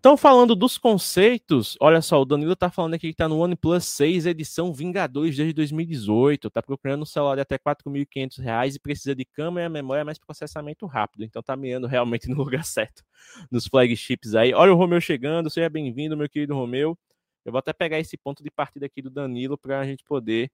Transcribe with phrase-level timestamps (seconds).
[0.00, 3.84] Então, falando dos conceitos, olha só, o Danilo tá falando aqui que tá no OnePlus
[3.84, 6.48] 6, edição Vingadores desde 2018.
[6.48, 10.86] Tá procurando um celular de até R$ 4.500 e precisa de câmera, memória, mais processamento
[10.86, 11.22] rápido.
[11.24, 13.02] Então tá mirando realmente no lugar certo,
[13.50, 14.54] nos flagships aí.
[14.54, 16.98] Olha o Romeu chegando, seja bem-vindo, meu querido Romeu.
[17.44, 20.50] Eu vou até pegar esse ponto de partida aqui do Danilo para a gente poder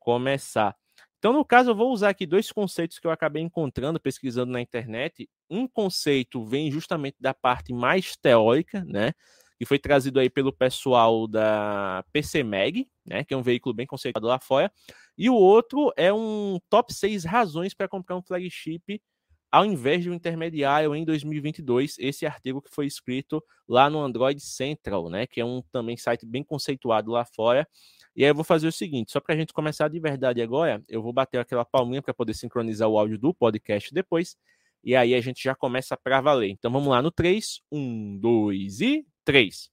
[0.00, 0.79] começar.
[1.20, 4.60] Então, no caso, eu vou usar aqui dois conceitos que eu acabei encontrando, pesquisando na
[4.62, 5.28] internet.
[5.50, 9.12] Um conceito vem justamente da parte mais teórica, né?
[9.58, 13.22] Que foi trazido aí pelo pessoal da PCMag, né?
[13.24, 14.72] Que é um veículo bem conceituado lá fora.
[15.18, 19.00] E o outro é um top 6 razões para comprar um flagship
[19.50, 21.96] ao invés de um intermediário em 2022.
[21.98, 25.26] Esse artigo que foi escrito lá no Android Central, né?
[25.26, 27.66] Que é um também site bem conceituado lá fora.
[28.14, 30.82] E aí eu vou fazer o seguinte, só para a gente começar de verdade agora,
[30.88, 34.36] eu vou bater aquela palminha para poder sincronizar o áudio do podcast depois.
[34.82, 36.50] E aí a gente já começa para valer.
[36.50, 37.60] Então vamos lá no 3.
[37.70, 39.70] 1, 2 e 3.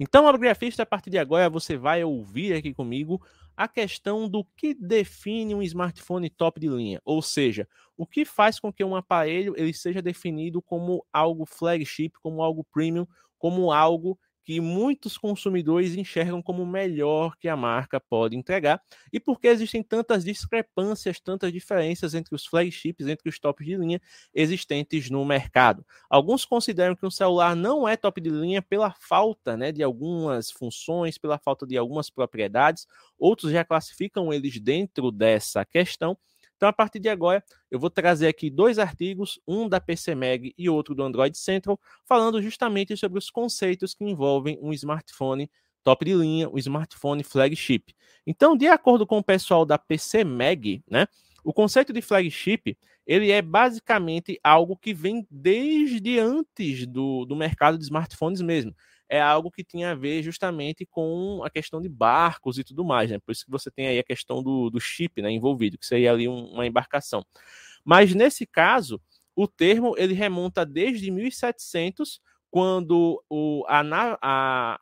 [0.00, 3.22] Então, Abrografista, a partir de agora você vai ouvir aqui comigo
[3.62, 8.58] a questão do que define um smartphone top de linha, ou seja, o que faz
[8.58, 13.06] com que um aparelho ele seja definido como algo flagship, como algo premium,
[13.38, 18.80] como algo que muitos consumidores enxergam como o melhor que a marca pode entregar
[19.12, 24.00] e porque existem tantas discrepâncias, tantas diferenças entre os flagships, entre os tops de linha
[24.34, 25.84] existentes no mercado.
[26.10, 30.50] Alguns consideram que um celular não é top de linha pela falta né, de algumas
[30.50, 32.86] funções, pela falta de algumas propriedades,
[33.18, 36.16] outros já classificam eles dentro dessa questão
[36.62, 37.42] então, a partir de agora,
[37.72, 42.40] eu vou trazer aqui dois artigos, um da PCMag e outro do Android Central, falando
[42.40, 45.50] justamente sobre os conceitos que envolvem um smartphone
[45.82, 47.92] top de linha, um smartphone flagship.
[48.24, 51.08] Então, de acordo com o pessoal da PCMag, né,
[51.42, 57.76] o conceito de flagship ele é basicamente algo que vem desde antes do, do mercado
[57.76, 58.72] de smartphones mesmo
[59.12, 63.10] é algo que tinha a ver justamente com a questão de barcos e tudo mais,
[63.10, 63.18] né?
[63.18, 66.10] Por isso que você tem aí a questão do, do chip né, envolvido, que seria
[66.10, 67.22] ali um, uma embarcação.
[67.84, 68.98] Mas nesse caso,
[69.36, 73.82] o termo ele remonta desde 1700, quando o, a,
[74.22, 74.80] a,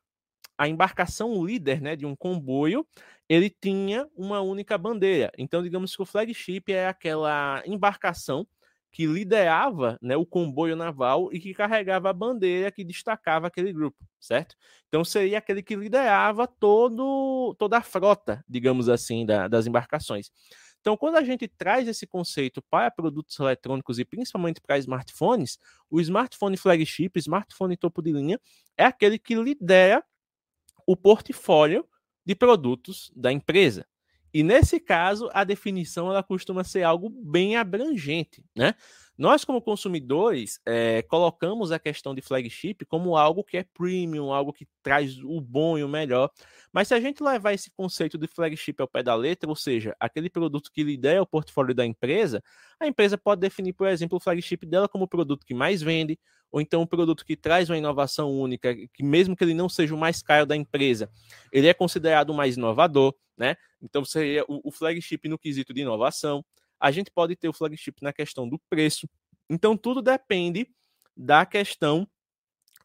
[0.56, 2.86] a embarcação líder né, de um comboio
[3.28, 5.32] ele tinha uma única bandeira.
[5.36, 8.46] Então, digamos que o flagship é aquela embarcação
[8.92, 13.98] que liderava né, o comboio naval e que carregava a bandeira que destacava aquele grupo,
[14.18, 14.56] certo?
[14.88, 20.30] Então seria aquele que liderava todo, toda a frota, digamos assim, da, das embarcações.
[20.80, 25.58] Então, quando a gente traz esse conceito para produtos eletrônicos e principalmente para smartphones,
[25.90, 28.40] o smartphone flagship, smartphone topo de linha,
[28.76, 30.02] é aquele que lidera
[30.86, 31.86] o portfólio
[32.24, 33.86] de produtos da empresa.
[34.32, 38.74] E nesse caso, a definição ela costuma ser algo bem abrangente, né?
[39.18, 44.50] Nós, como consumidores, é, colocamos a questão de flagship como algo que é premium, algo
[44.50, 46.30] que traz o bom e o melhor.
[46.72, 49.94] Mas se a gente levar esse conceito de flagship ao pé da letra, ou seja,
[50.00, 52.42] aquele produto que lidera o portfólio da empresa,
[52.80, 56.18] a empresa pode definir, por exemplo, o flagship dela como o produto que mais vende,
[56.50, 59.94] ou então um produto que traz uma inovação única, que mesmo que ele não seja
[59.94, 61.10] o mais caro da empresa,
[61.52, 63.56] ele é considerado o mais inovador, né?
[63.80, 66.44] Então seria o, o flagship no quesito de inovação
[66.80, 69.06] a gente pode ter o flagship na questão do preço.
[69.48, 70.66] Então, tudo depende
[71.14, 72.08] da questão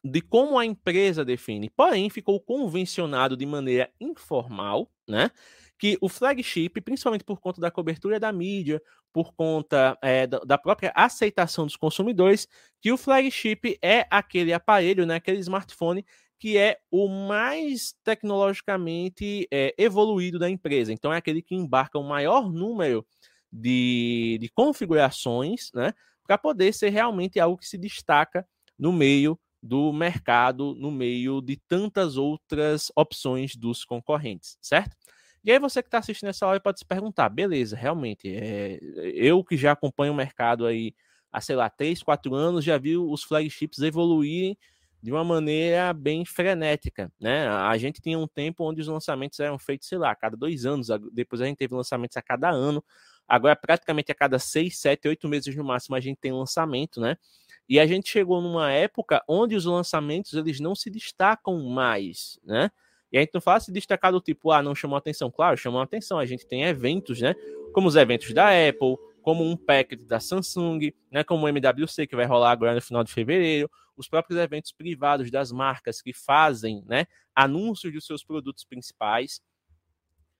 [0.04, 1.70] de como a empresa define.
[1.70, 5.30] Porém, ficou convencionado de maneira informal, né?
[5.78, 8.80] Que o flagship, principalmente por conta da cobertura da mídia,
[9.12, 12.48] por conta é, da própria aceitação dos consumidores,
[12.80, 16.04] que o flagship é aquele aparelho, né, aquele smartphone
[16.38, 20.92] que é o mais tecnologicamente é, evoluído da empresa.
[20.92, 23.06] Então, é aquele que embarca o maior número
[23.50, 25.94] de, de configurações, né,
[26.26, 28.46] para poder ser realmente algo que se destaca
[28.78, 34.94] no meio do mercado, no meio de tantas outras opções dos concorrentes, certo?
[35.46, 38.80] E aí você que está assistindo essa live pode se perguntar, beleza, realmente, é,
[39.14, 40.92] eu que já acompanho o mercado aí
[41.32, 44.58] há, sei lá, 3, 4 anos, já vi os flagships evoluírem
[45.02, 47.46] de uma maneira bem frenética, né?
[47.48, 50.66] A gente tinha um tempo onde os lançamentos eram feitos, sei lá, a cada dois
[50.66, 52.82] anos, depois a gente teve lançamentos a cada ano,
[53.28, 57.16] Agora, praticamente a cada seis, sete, oito meses no máximo, a gente tem lançamento, né?
[57.68, 62.70] E a gente chegou numa época onde os lançamentos eles não se destacam mais, né?
[63.12, 65.30] E a gente não fala se destacar do tipo, ah, não chamou atenção.
[65.30, 66.18] Claro, chamou atenção.
[66.18, 67.34] A gente tem eventos, né?
[67.72, 71.22] Como os eventos da Apple, como um packet da Samsung, né?
[71.22, 73.70] Como o MWC, que vai rolar agora no final de fevereiro.
[73.96, 77.06] Os próprios eventos privados das marcas que fazem, né?
[77.34, 79.40] Anúncios dos seus produtos principais.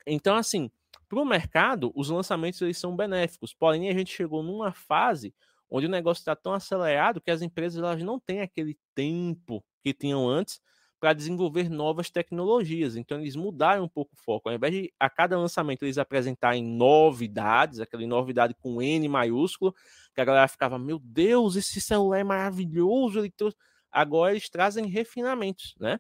[0.06, 0.70] Então, assim,
[1.08, 3.54] para o mercado, os lançamentos eles são benéficos.
[3.54, 5.34] Porém, a gente chegou numa fase
[5.70, 9.92] onde o negócio está tão acelerado que as empresas elas não têm aquele tempo que
[9.92, 10.60] tinham antes
[10.98, 12.96] para desenvolver novas tecnologias.
[12.96, 14.48] Então, eles mudaram um pouco o foco.
[14.48, 19.74] Ao invés de a cada lançamento eles apresentarem novidades, aquela novidade com N maiúsculo,
[20.14, 23.18] que a galera ficava, meu Deus, esse celular é maravilhoso.
[23.18, 23.56] Ele trouxe...
[23.92, 25.98] Agora eles trazem refinamentos, né?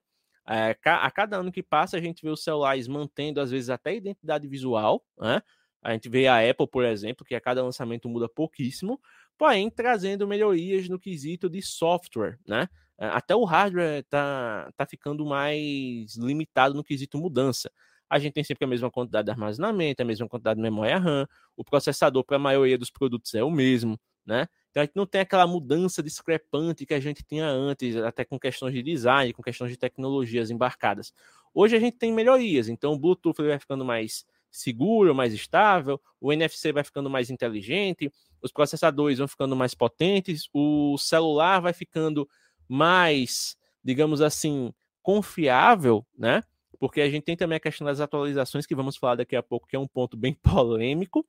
[0.48, 3.90] É, a cada ano que passa, a gente vê os celulares mantendo, às vezes, até
[3.90, 5.42] a identidade visual, né?
[5.82, 9.00] A gente vê a Apple, por exemplo, que a cada lançamento muda pouquíssimo,
[9.38, 12.68] porém trazendo melhorias no quesito de software, né?
[12.98, 17.70] Até o hardware tá, tá ficando mais limitado no quesito mudança.
[18.08, 21.26] A gente tem sempre a mesma quantidade de armazenamento, a mesma quantidade de memória RAM,
[21.56, 24.46] o processador para a maioria dos produtos é o mesmo, né?
[24.70, 28.38] Então a gente não tem aquela mudança discrepante que a gente tinha antes, até com
[28.38, 31.12] questões de design, com questões de tecnologias embarcadas.
[31.52, 36.32] Hoje a gente tem melhorias, então o Bluetooth vai ficando mais seguro, mais estável, o
[36.32, 38.10] NFC vai ficando mais inteligente,
[38.42, 42.28] os processadores vão ficando mais potentes, o celular vai ficando
[42.68, 44.72] mais, digamos assim,
[45.02, 46.42] confiável, né?
[46.78, 49.66] Porque a gente tem também a questão das atualizações, que vamos falar daqui a pouco,
[49.66, 51.26] que é um ponto bem polêmico.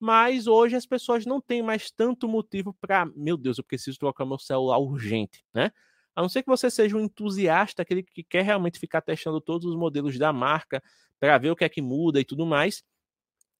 [0.00, 4.24] Mas hoje as pessoas não têm mais tanto motivo para, meu Deus, eu preciso trocar
[4.24, 5.72] meu celular urgente, né?
[6.14, 9.66] A não ser que você seja um entusiasta, aquele que quer realmente ficar testando todos
[9.68, 10.82] os modelos da marca
[11.20, 12.82] para ver o que é que muda e tudo mais.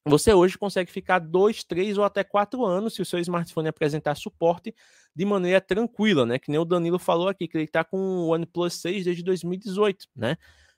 [0.08, 4.14] Você hoje consegue ficar dois, três ou até quatro anos se o seu smartphone apresentar
[4.14, 4.75] suporte
[5.14, 6.38] de maneira tranquila, né?
[6.38, 10.06] Que nem o Danilo falou aqui, que ele está com o OnePlus 6 desde 2018,
[10.16, 10.37] né?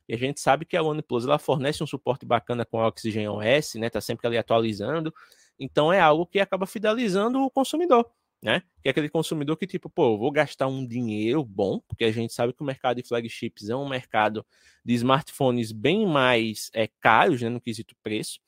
[0.09, 3.29] E a gente sabe que a OnePlus ela fornece um suporte bacana com a Oxygen
[3.29, 3.89] OS, né?
[3.89, 5.15] Tá sempre ali atualizando.
[5.59, 8.11] Então é algo que acaba fidelizando o consumidor,
[8.43, 8.63] né?
[8.83, 12.33] Que é aquele consumidor que, tipo, pô, vou gastar um dinheiro bom, porque a gente
[12.33, 14.45] sabe que o mercado de flagships é um mercado
[14.85, 17.49] de smartphones bem mais é, caros, né?
[17.49, 18.41] No quesito preço.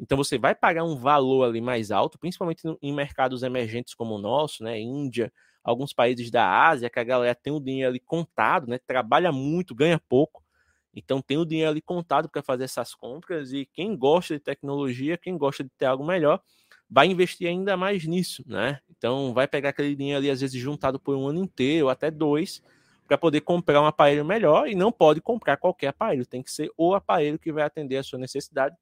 [0.00, 4.18] Então você vai pagar um valor ali mais alto, principalmente em mercados emergentes como o
[4.18, 4.78] nosso, né?
[4.80, 8.78] Índia, alguns países da Ásia, que a galera tem o dinheiro ali contado, né?
[8.86, 10.42] Trabalha muito, ganha pouco.
[10.94, 15.18] Então tem o dinheiro ali contado para fazer essas compras e quem gosta de tecnologia,
[15.18, 16.40] quem gosta de ter algo melhor,
[16.90, 18.80] vai investir ainda mais nisso, né?
[18.90, 22.62] Então vai pegar aquele dinheiro ali às vezes juntado por um ano inteiro, até dois,
[23.06, 26.70] para poder comprar um aparelho melhor e não pode comprar qualquer aparelho, tem que ser
[26.76, 28.74] o aparelho que vai atender a sua necessidade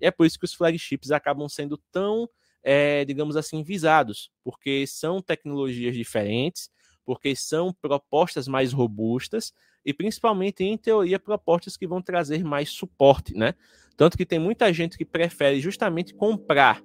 [0.00, 2.28] e é por isso que os flagships acabam sendo tão,
[2.62, 6.70] é, digamos assim, visados, porque são tecnologias diferentes,
[7.04, 9.52] porque são propostas mais robustas
[9.84, 13.54] e principalmente, em teoria, propostas que vão trazer mais suporte, né?
[13.96, 16.82] Tanto que tem muita gente que prefere justamente comprar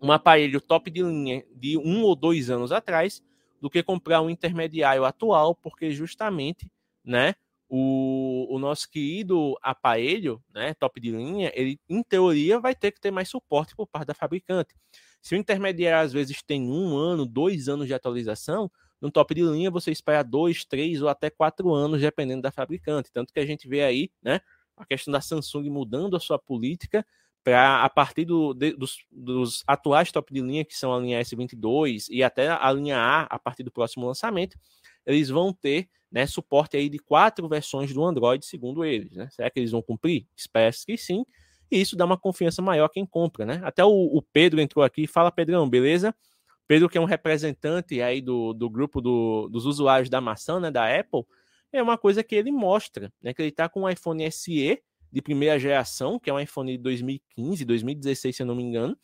[0.00, 3.22] um aparelho top de linha de um ou dois anos atrás
[3.60, 6.68] do que comprar um intermediário atual, porque justamente,
[7.04, 7.34] né,
[7.74, 13.00] o, o nosso querido aparelho, né, top de linha, ele em teoria vai ter que
[13.00, 14.74] ter mais suporte por parte da fabricante.
[15.22, 19.40] Se o intermediário às vezes tem um ano, dois anos de atualização, no top de
[19.40, 23.10] linha você espera dois, três ou até quatro anos, dependendo da fabricante.
[23.10, 24.40] Tanto que a gente vê aí, né,
[24.76, 27.06] a questão da Samsung mudando a sua política
[27.42, 31.22] para a partir do, de, dos, dos, atuais top de linha, que são a linha
[31.22, 34.58] S22 e até a linha A, a partir do próximo lançamento,
[35.06, 39.12] eles vão ter né, suporte aí de quatro versões do Android, segundo eles.
[39.12, 39.28] Né?
[39.30, 40.26] Será que eles vão cumprir?
[40.36, 41.24] Espero que sim.
[41.70, 43.62] E isso dá uma confiança maior a quem compra, né?
[43.64, 45.06] Até o, o Pedro entrou aqui.
[45.06, 46.14] Fala, Pedrão, beleza?
[46.68, 50.70] Pedro, que é um representante aí do, do grupo do, dos usuários da maçã, né,
[50.70, 51.24] da Apple,
[51.72, 53.32] é uma coisa que ele mostra, né?
[53.32, 56.78] Que ele está com um iPhone SE de primeira geração, que é um iPhone de
[56.82, 58.96] 2015, 2016, se eu não me engano,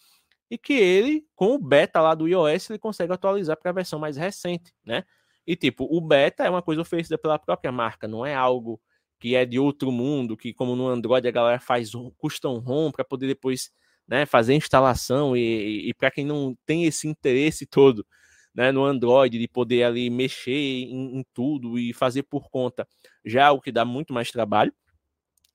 [0.51, 3.99] e que ele, com o beta lá do iOS, ele consegue atualizar para a versão
[3.99, 5.05] mais recente, né?
[5.49, 8.79] E, tipo, o beta é uma coisa oferecida pela própria marca, não é algo
[9.19, 13.03] que é de outro mundo, que como no Android a galera faz custom ROM para
[13.03, 13.71] poder depois
[14.07, 18.07] né, fazer instalação e, e para quem não tem esse interesse todo
[18.55, 22.87] né, no Android de poder ali mexer em, em, tudo e fazer por conta,
[23.25, 24.73] já é o que dá muito mais trabalho.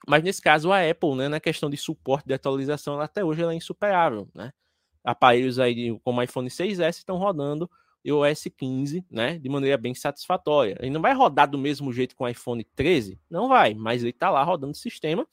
[0.08, 3.54] Mas nesse caso a Apple, né, na questão de suporte de atualização, até hoje ela
[3.54, 4.52] é insuperável, né?
[5.04, 7.70] Aparelhos aí como iPhone 6S estão rodando
[8.06, 10.78] iOS 15, né, de maneira bem satisfatória.
[10.80, 13.20] Ele não vai rodar do mesmo jeito com o iPhone 13?
[13.30, 15.28] Não vai, mas ele está lá rodando o sistema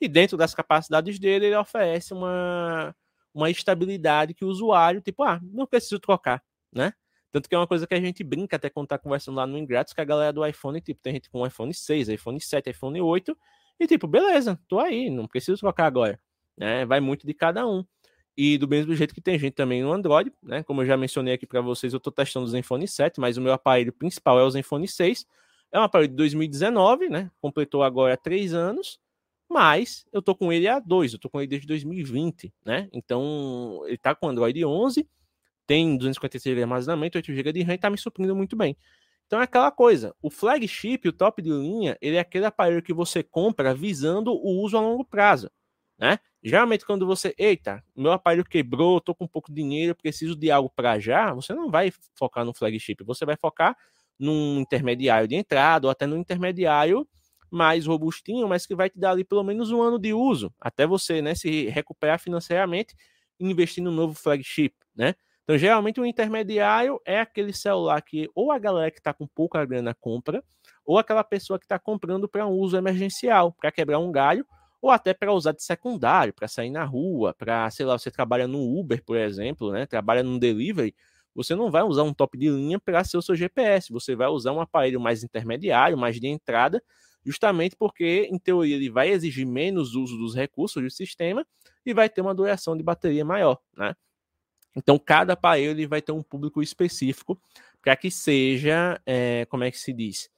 [0.00, 2.94] e dentro das capacidades dele ele oferece uma,
[3.34, 6.92] uma estabilidade que o usuário, tipo, ah, não preciso trocar, né?
[7.32, 9.56] Tanto que é uma coisa que a gente brinca até quando tá conversando lá no
[9.56, 13.00] Ingratos, que a galera do iPhone, tipo, tem gente com iPhone 6, iPhone 7, iPhone
[13.00, 13.36] 8,
[13.78, 16.20] e tipo, beleza, tô aí, não preciso trocar agora.
[16.56, 16.84] Né?
[16.84, 17.84] Vai muito de cada um.
[18.36, 20.62] E do mesmo jeito que tem gente também no Android, né?
[20.62, 23.40] Como eu já mencionei aqui para vocês, eu estou testando o Zenfone 7, mas o
[23.40, 25.26] meu aparelho principal é o Zenfone 6.
[25.72, 27.30] É um aparelho de 2019, né?
[27.40, 28.98] Completou agora três anos,
[29.48, 32.88] mas eu tô com ele há dois, eu tô com ele desde 2020, né?
[32.92, 35.08] Então ele tá com Android 11,
[35.66, 38.76] tem 256 GB de armazenamento, 8 GB de RAM e tá me suprindo muito bem.
[39.26, 42.92] Então é aquela coisa, o flagship, o top de linha, ele é aquele aparelho que
[42.92, 45.48] você compra visando o uso a longo prazo,
[46.00, 46.18] né?
[46.42, 50.98] Geralmente quando você, eita, meu aparelho quebrou, tô com pouco dinheiro, preciso de algo para
[50.98, 53.76] já, você não vai focar no flagship, você vai focar
[54.18, 57.06] num intermediário de entrada ou até no intermediário
[57.50, 60.86] mais robustinho, mas que vai te dar ali pelo menos um ano de uso, até
[60.86, 62.94] você né, se recuperar financeiramente
[63.38, 65.14] e investir no novo flagship, né?
[65.42, 69.64] Então, geralmente, o intermediário é aquele celular que ou a galera que está com pouca
[69.64, 70.44] grana compra,
[70.84, 74.46] ou aquela pessoa que está comprando para um uso emergencial, para quebrar um galho,
[74.82, 78.46] ou até para usar de secundário, para sair na rua, para, sei lá, você trabalha
[78.48, 79.86] no Uber, por exemplo, né?
[79.86, 80.94] Trabalha no delivery,
[81.34, 84.28] você não vai usar um top de linha para ser o seu GPS, você vai
[84.28, 86.82] usar um aparelho mais intermediário, mais de entrada,
[87.24, 91.46] justamente porque, em teoria, ele vai exigir menos uso dos recursos do sistema
[91.84, 93.94] e vai ter uma duração de bateria maior, né?
[94.76, 97.40] Então, cada aparelho ele vai ter um público específico
[97.82, 100.30] para que seja, é, como é que se diz,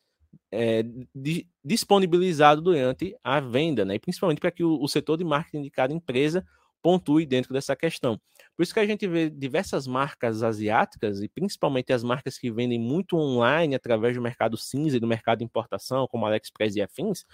[0.51, 0.85] é,
[1.15, 3.95] di, disponibilizado durante a venda, né?
[3.95, 6.45] E principalmente para que o, o, setor de marketing de cada empresa
[6.83, 8.21] pontue dentro dessa questão.
[8.57, 12.79] Por isso que a gente vê diversas marcas asiáticas, e principalmente as marcas que vendem
[12.79, 17.25] muito online através do mercado cinza e do mercado de importação, como AliExpress e afins,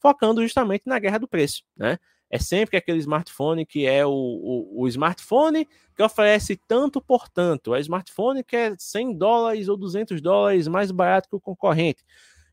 [0.00, 1.98] focando justamente na guerra do preço, né?
[2.30, 7.74] É sempre aquele smartphone que é o, o, o smartphone que oferece tanto por tanto.
[7.74, 12.02] É o smartphone que é 100 dólares ou 200 dólares mais barato que o concorrente.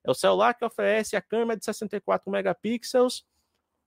[0.04, 3.24] É o celular que oferece a câmera de 64 megapixels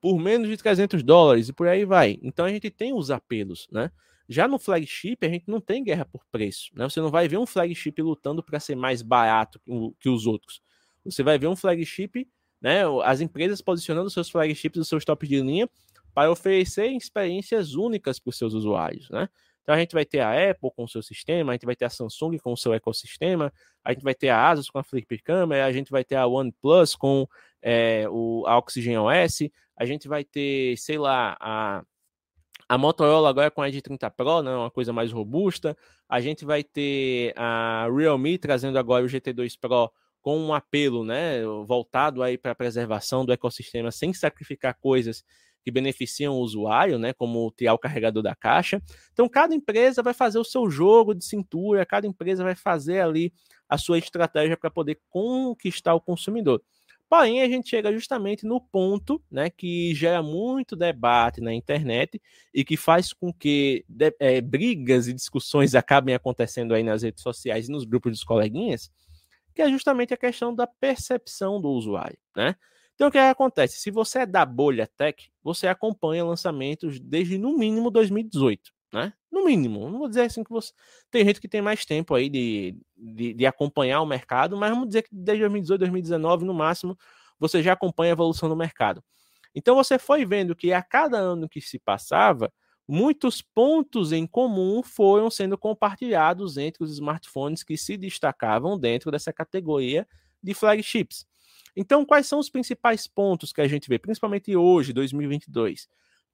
[0.00, 2.18] por menos de 300 dólares e por aí vai.
[2.22, 3.90] Então a gente tem os apelos, né?
[4.28, 6.70] Já no flagship, a gente não tem guerra por preço.
[6.74, 6.88] Né?
[6.88, 9.60] Você não vai ver um flagship lutando para ser mais barato
[10.00, 10.62] que os outros.
[11.04, 12.26] Você vai ver um flagship,
[12.60, 12.82] né?
[13.02, 15.68] As empresas posicionando seus flagships, os seus tops de linha,
[16.14, 19.10] para oferecer experiências únicas para os seus usuários.
[19.10, 19.28] Né?
[19.64, 21.86] Então a gente vai ter a Apple com o seu sistema, a gente vai ter
[21.86, 23.50] a Samsung com o seu ecossistema,
[23.82, 26.26] a gente vai ter a Asus com a Flip Camera, a gente vai ter a
[26.26, 27.26] OnePlus com
[27.62, 31.82] é, o, a Oxygen OS, a gente vai ter, sei lá, a,
[32.68, 35.74] a Motorola agora com a Edge 30 Pro, né, uma coisa mais robusta.
[36.06, 39.90] A gente vai ter a Realme trazendo agora o GT2 Pro
[40.20, 45.24] com um apelo, né, voltado aí para a preservação do ecossistema sem sacrificar coisas
[45.64, 48.82] que beneficiam o usuário, né, como tirar o carregador da caixa.
[49.12, 53.32] Então, cada empresa vai fazer o seu jogo de cintura, cada empresa vai fazer ali
[53.68, 56.62] a sua estratégia para poder conquistar o consumidor.
[57.08, 62.20] Porém, a gente chega justamente no ponto né, que gera muito debate na internet
[62.52, 63.84] e que faz com que
[64.18, 68.90] é, brigas e discussões acabem acontecendo aí nas redes sociais e nos grupos dos coleguinhas,
[69.54, 72.18] que é justamente a questão da percepção do usuário.
[72.36, 72.56] Né?
[72.94, 73.78] Então, o que, é que acontece?
[73.78, 79.12] Se você é da bolha tech, você acompanha lançamentos desde no mínimo 2018, né?
[79.32, 79.90] No mínimo.
[79.90, 80.72] Não vou dizer assim que você.
[81.10, 84.88] Tem gente que tem mais tempo aí de, de, de acompanhar o mercado, mas vamos
[84.88, 86.96] dizer que desde 2018, 2019, no máximo,
[87.38, 89.02] você já acompanha a evolução do mercado.
[89.54, 92.52] Então você foi vendo que a cada ano que se passava,
[92.86, 99.32] muitos pontos em comum foram sendo compartilhados entre os smartphones que se destacavam dentro dessa
[99.32, 100.06] categoria
[100.42, 101.26] de flagships.
[101.76, 105.88] Então, quais são os principais pontos que a gente vê, principalmente hoje, 2022?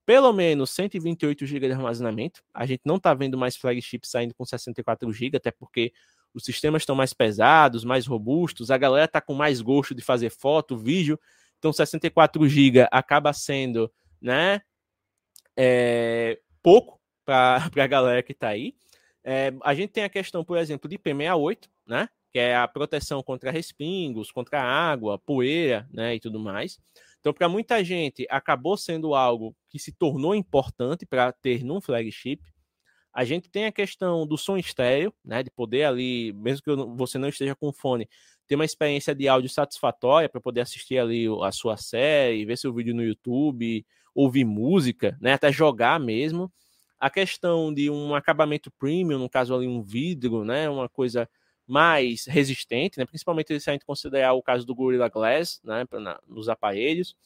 [0.04, 2.42] Pelo menos 128 GB de armazenamento.
[2.52, 5.92] A gente não está vendo mais flagship saindo com 64 GB, até porque
[6.34, 10.30] os sistemas estão mais pesados, mais robustos, a galera está com mais gosto de fazer
[10.30, 11.18] foto, vídeo.
[11.58, 14.62] Então, 64 GB acaba sendo, né,
[15.56, 18.74] é, pouco para a galera que está aí.
[19.22, 22.08] É, a gente tem a questão, por exemplo, de P68, né?
[22.32, 26.78] Que é a proteção contra respingos, contra água, poeira, né, e tudo mais.
[27.18, 32.40] Então, para muita gente, acabou sendo algo que se tornou importante para ter num flagship.
[33.12, 37.18] A gente tem a questão do som estéreo, né, de poder ali, mesmo que você
[37.18, 38.08] não esteja com fone,
[38.46, 42.72] ter uma experiência de áudio satisfatória para poder assistir ali a sua série, ver seu
[42.72, 43.84] vídeo no YouTube,
[44.14, 46.50] ouvir música, né, até jogar mesmo.
[46.98, 51.28] A questão de um acabamento premium, no caso ali um vidro, né, uma coisa
[51.70, 53.06] mais resistente, né?
[53.06, 55.84] principalmente se a gente considerar o caso do Gorilla Glass né?
[56.26, 57.16] Nos aparelhos.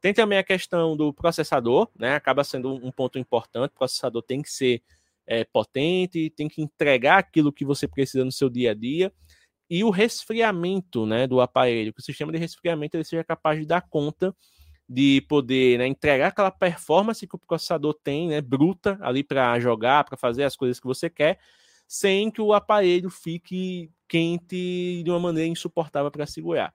[0.00, 2.16] Tem também a questão do processador, né?
[2.16, 3.70] acaba sendo um ponto importante.
[3.70, 4.82] O processador tem que ser
[5.26, 9.12] é, potente, tem que entregar aquilo que você precisa no seu dia a dia.
[9.70, 13.64] E o resfriamento né, do aparelho, que o sistema de resfriamento ele seja capaz de
[13.64, 14.34] dar conta
[14.88, 20.04] de poder né, entregar aquela performance que o processador tem, né, bruta, ali para jogar,
[20.04, 21.38] para fazer as coisas que você quer,
[21.86, 26.74] sem que o aparelho fique quente de uma maneira insuportável para segurar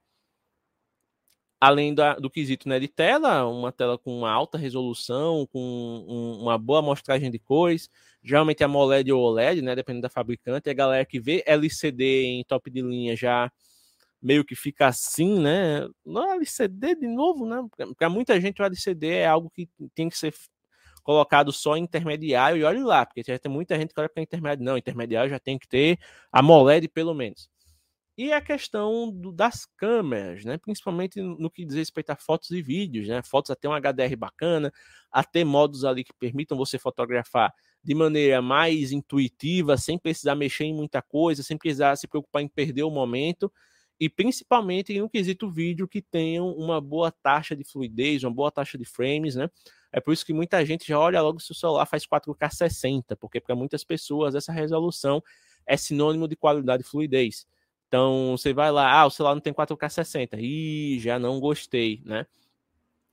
[1.59, 5.59] além da, do quesito né, de tela, uma tela com alta resolução, com
[6.07, 7.89] um, uma boa amostragem de cores,
[8.23, 12.43] geralmente é AMOLED ou OLED, né, dependendo da fabricante, a galera que vê LCD em
[12.43, 13.51] top de linha já
[14.21, 15.87] meio que fica assim, né?
[16.05, 17.63] Não LCD de novo, né?
[17.97, 20.33] Para muita gente o LCD é algo que tem que ser
[21.07, 24.61] colocado só intermediário e olhe lá, porque já tem muita gente que olha para intermediário,
[24.61, 25.97] não, intermediário já tem que ter
[26.33, 27.49] AMOLED pelo menos.
[28.17, 30.57] E a questão do, das câmeras, né?
[30.57, 33.21] principalmente no que diz respeito a fotos e vídeos, né?
[33.21, 34.69] fotos até um HDR bacana,
[35.09, 40.73] até modos ali que permitam você fotografar de maneira mais intuitiva, sem precisar mexer em
[40.73, 43.49] muita coisa, sem precisar se preocupar em perder o momento,
[43.99, 48.77] e principalmente no quesito vídeo que tenham uma boa taxa de fluidez, uma boa taxa
[48.77, 49.49] de frames, né?
[49.91, 53.15] É por isso que muita gente já olha logo se o celular faz 4K 60,
[53.15, 55.23] porque para muitas pessoas essa resolução
[55.65, 57.47] é sinônimo de qualidade e fluidez.
[57.87, 60.37] Então você vai lá, ah, o celular não tem 4K 60.
[60.39, 62.27] Ih, já não gostei, né?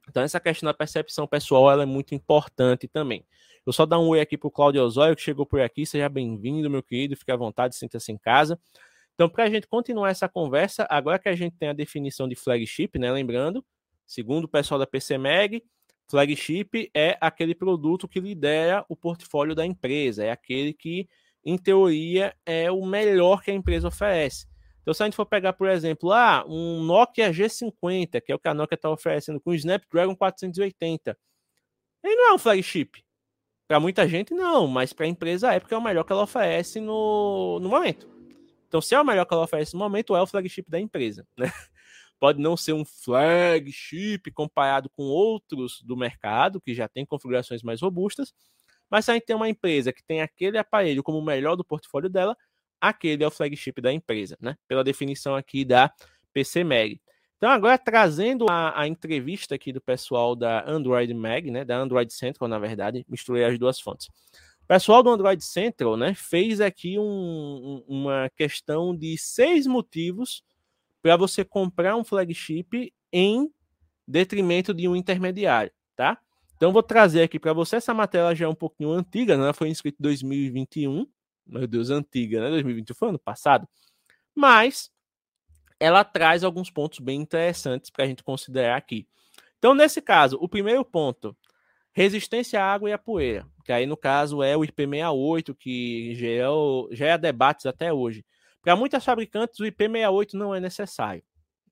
[0.09, 3.25] Então essa questão da percepção pessoal ela é muito importante também.
[3.67, 5.87] Eu só dar um oi aqui para o Claudio Osório, que chegou por aqui.
[5.87, 7.17] Seja bem-vindo, meu querido.
[7.17, 8.61] Fique à vontade, sinta-se em casa.
[9.15, 12.35] Então, para a gente continuar essa conversa, agora que a gente tem a definição de
[12.35, 13.11] flagship, né?
[13.13, 13.65] Lembrando,
[14.07, 15.63] segundo o pessoal da PCMag,
[16.09, 21.09] flagship é aquele produto que lidera o portfólio da empresa, é aquele que,
[21.45, 24.47] em teoria, é o melhor que a empresa oferece.
[24.83, 28.39] Então, se a gente for pegar, por exemplo, ah, um Nokia G50, que é o
[28.39, 31.17] que a Nokia está oferecendo, com o Snapdragon 480,
[32.03, 33.03] ele não é um flagship.
[33.67, 36.25] Para muita gente, não, mas para a empresa é porque é o melhor que ela
[36.25, 38.14] oferece no, no momento.
[38.75, 41.25] Então, se é o melhor que ela oferece no momento, é o flagship da empresa.
[41.39, 41.47] Né?
[42.19, 47.81] Pode não ser um flagship comparado com outros do mercado, que já tem configurações mais
[47.81, 48.35] robustas,
[48.91, 51.65] mas se a gente tem uma empresa que tem aquele aparelho como o melhor do
[51.65, 52.37] portfólio dela,
[52.81, 54.57] aquele é o flagship da empresa, né?
[54.67, 55.93] Pela definição aqui da
[56.33, 57.01] PC Mag.
[57.37, 61.65] Então, agora trazendo a, a, entrevista aqui do pessoal da Android Mag, né?
[61.65, 64.09] Da Android Central, na verdade, misturei as duas fontes.
[64.65, 66.15] O pessoal do Android Central, né?
[66.15, 70.43] Fez aqui um, uma questão de seis motivos
[71.03, 73.51] para você comprar um flagship em
[74.07, 76.19] detrimento de um intermediário, tá?
[76.57, 77.77] Então, vou trazer aqui para você.
[77.77, 79.45] Essa matéria já é um pouquinho antiga, né?
[79.45, 81.07] Ela foi inscrita em 2021
[81.47, 82.51] meu Deus, antiga, né?
[82.51, 83.69] 2020 foi ano passado.
[84.35, 84.91] Mas
[85.79, 89.07] ela traz alguns pontos bem interessantes para a gente considerar aqui.
[89.59, 91.37] Então, nesse caso, o primeiro ponto,
[91.93, 96.49] resistência à água e à poeira, que aí no caso é o IP68, que gera,
[96.93, 98.25] gera debates até hoje.
[98.63, 101.23] Para muitas fabricantes, o IP68 não é necessário.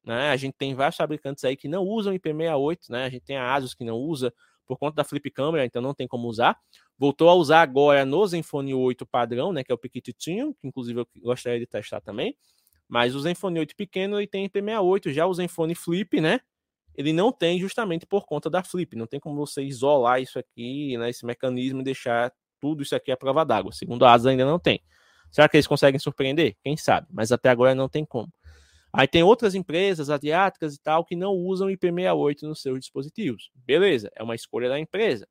[0.05, 0.31] Né?
[0.31, 3.05] A gente tem vários fabricantes aí que não usam IP68, né?
[3.05, 4.33] A gente tem a Asus que não usa
[4.67, 6.59] por conta da flip câmera, então não tem como usar.
[6.99, 11.01] Voltou a usar agora no Zenfone 8 padrão, né, que é o pequititinho, que inclusive
[11.01, 12.37] eu gostaria de testar também.
[12.89, 16.41] Mas o Zenfone 8 pequeno ele tem IP68, já o Zenfone Flip, né?
[16.97, 20.97] Ele não tem justamente por conta da Flip, não tem como você isolar isso aqui,
[20.99, 23.73] né, esse mecanismo e deixar tudo isso aqui à prova d'água.
[23.73, 24.81] Segundo a ASA ainda não tem.
[25.31, 26.57] Será que eles conseguem surpreender?
[26.63, 28.33] Quem sabe, mas até agora não tem como.
[28.93, 33.51] Aí tem outras empresas asiáticas e tal que não usam IP68 nos seus dispositivos.
[33.55, 35.27] Beleza, é uma escolha da empresa.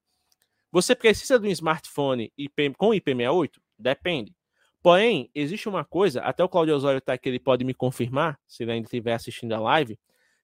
[0.72, 3.52] Você precisa de um smartphone IP, com IP68?
[3.78, 4.34] Depende.
[4.82, 8.64] Porém, existe uma coisa, até o Claudio Osório está aqui, ele pode me confirmar, se
[8.64, 10.00] ele ainda estiver assistindo a live,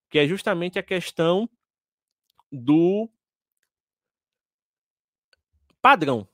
[0.09, 1.49] que é justamente a questão
[2.51, 3.09] do
[5.81, 6.27] padrão.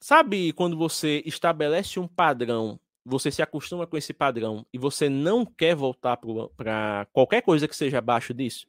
[0.00, 2.78] Sabe quando você estabelece um padrão
[3.08, 6.18] você se acostuma com esse padrão e você não quer voltar
[6.56, 8.66] para qualquer coisa que seja abaixo disso,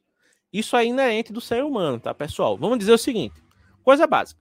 [0.52, 2.56] isso é inerente do ser humano, tá, pessoal?
[2.56, 3.40] Vamos dizer o seguinte:
[3.82, 4.40] coisa básica.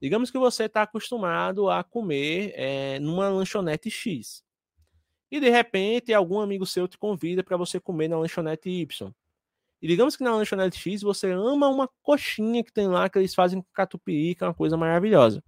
[0.00, 4.44] Digamos que você está acostumado a comer é, numa lanchonete X.
[5.30, 9.12] E de repente algum amigo seu te convida para você comer na lanchonete Y.
[9.80, 13.34] E digamos que na lanchonete X você ama uma coxinha que tem lá que eles
[13.34, 15.42] fazem com catupiry, que é uma coisa maravilhosa.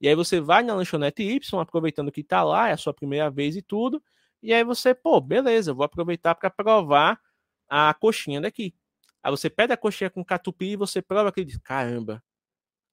[0.00, 3.28] E aí você vai na lanchonete Y, aproveitando que tá lá, é a sua primeira
[3.30, 4.02] vez e tudo.
[4.40, 7.20] E aí você, pô, beleza, vou aproveitar para provar
[7.68, 8.74] a coxinha daqui.
[9.22, 12.22] Aí você pede a coxinha com catupiry e você prova que diz, caramba,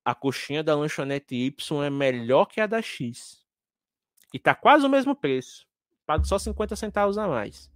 [0.04, 3.46] a coxinha da lanchonete Y é melhor que a da X.
[4.34, 5.68] E tá quase o mesmo preço.
[6.06, 7.72] Paga só 50 centavos a mais.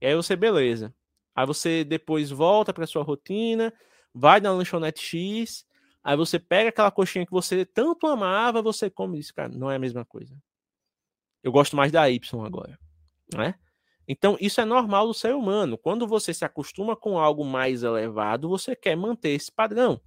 [0.00, 0.94] E aí você, beleza.
[1.34, 3.72] Aí você depois volta para sua rotina,
[4.14, 5.66] vai na lanchonete X,
[6.04, 9.76] Aí você pega aquela coxinha que você tanto amava, você come diz, cara, não é
[9.76, 10.36] a mesma coisa.
[11.42, 12.78] Eu gosto mais da Y agora,
[13.34, 13.54] né?
[14.06, 15.78] Então, isso é normal do ser humano.
[15.78, 19.98] Quando você se acostuma com algo mais elevado, você quer manter esse padrão.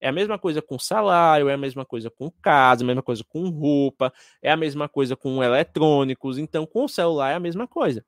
[0.00, 3.02] É a mesma coisa com salário, é a mesma coisa com casa, é a mesma
[3.02, 6.36] coisa com roupa, é a mesma coisa com eletrônicos.
[6.36, 8.04] Então, com o celular é a mesma coisa.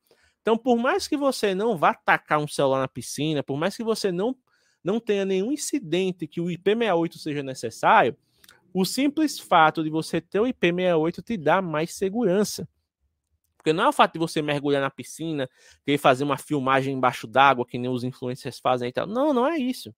[0.47, 3.83] Então, por mais que você não vá tacar um celular na piscina, por mais que
[3.83, 4.37] você não
[4.85, 8.17] não tenha nenhum incidente que o IP68 seja necessário,
[8.73, 12.69] o simples fato de você ter o IP68 te dá mais segurança.
[13.57, 15.51] Porque não é o fato de você mergulhar na piscina,
[15.85, 19.09] querer fazer uma filmagem embaixo d'água, que nem os influencers fazem e tal.
[19.09, 19.93] Não, não é isso.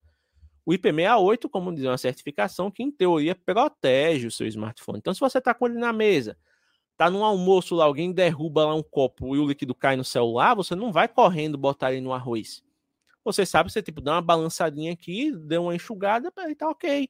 [0.64, 4.96] O IP68, como diz, é uma certificação que, em teoria, protege o seu smartphone.
[4.96, 6.38] Então, se você está com ele na mesa,
[6.98, 10.54] tá num almoço lá, alguém derruba lá um copo e o líquido cai no celular,
[10.54, 12.62] você não vai correndo botar ele no arroz
[13.32, 17.08] você sabe, você tipo dá uma balançadinha aqui, deu uma enxugada, ele tá ok.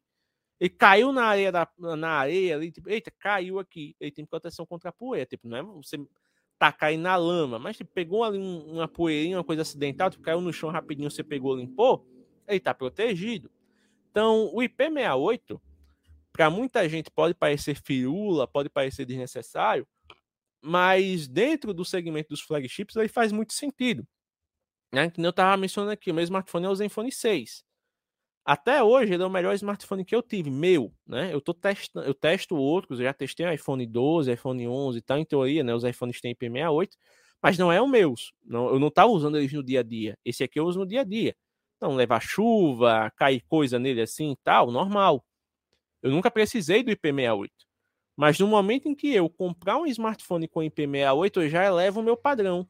[0.60, 3.94] Ele caiu na areia, da, na areia ali, tipo, eita, caiu aqui.
[4.00, 5.96] Ele tem proteção contra a poeira, tipo, não é você
[6.58, 10.24] tá caindo na lama, mas tipo, pegou ali um, uma poeirinha, uma coisa acidental, tipo,
[10.24, 12.04] caiu no chão rapidinho, você pegou, limpou,
[12.48, 13.50] ele tá protegido.
[14.10, 15.60] Então, o IP68,
[16.38, 19.84] para muita gente pode parecer firula, pode parecer desnecessário,
[20.62, 24.06] mas dentro do segmento dos flagships ele faz muito sentido.
[24.94, 25.10] Né?
[25.10, 27.64] Que eu estava mencionando aqui, o meu smartphone é o Zenfone 6.
[28.44, 31.34] Até hoje ele é o melhor smartphone que eu tive, meu, né?
[31.34, 35.02] Eu tô testando, eu testo outros, eu já testei o iPhone 12, iPhone 11 e
[35.02, 35.74] tal, em teoria, né?
[35.74, 36.90] Os iPhones têm IP68,
[37.42, 38.32] mas não é o meus.
[38.44, 40.16] Não, eu não tava usando eles no dia a dia.
[40.24, 41.34] Esse aqui eu uso no dia a dia.
[41.76, 45.24] Então, levar chuva, cair coisa nele assim e tal, normal.
[46.02, 47.50] Eu nunca precisei do IP68.
[48.16, 52.02] Mas no momento em que eu comprar um smartphone com IP68, eu já elevo o
[52.02, 52.68] meu padrão.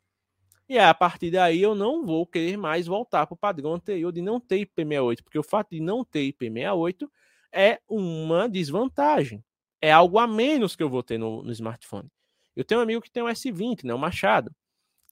[0.69, 4.21] E a partir daí eu não vou querer mais voltar para o padrão anterior de
[4.21, 7.09] não ter IP68, porque o fato de não ter IP68
[7.51, 9.43] é uma desvantagem.
[9.81, 12.11] É algo a menos que eu vou ter no, no smartphone.
[12.55, 14.55] Eu tenho um amigo que tem um S20, né, o Machado.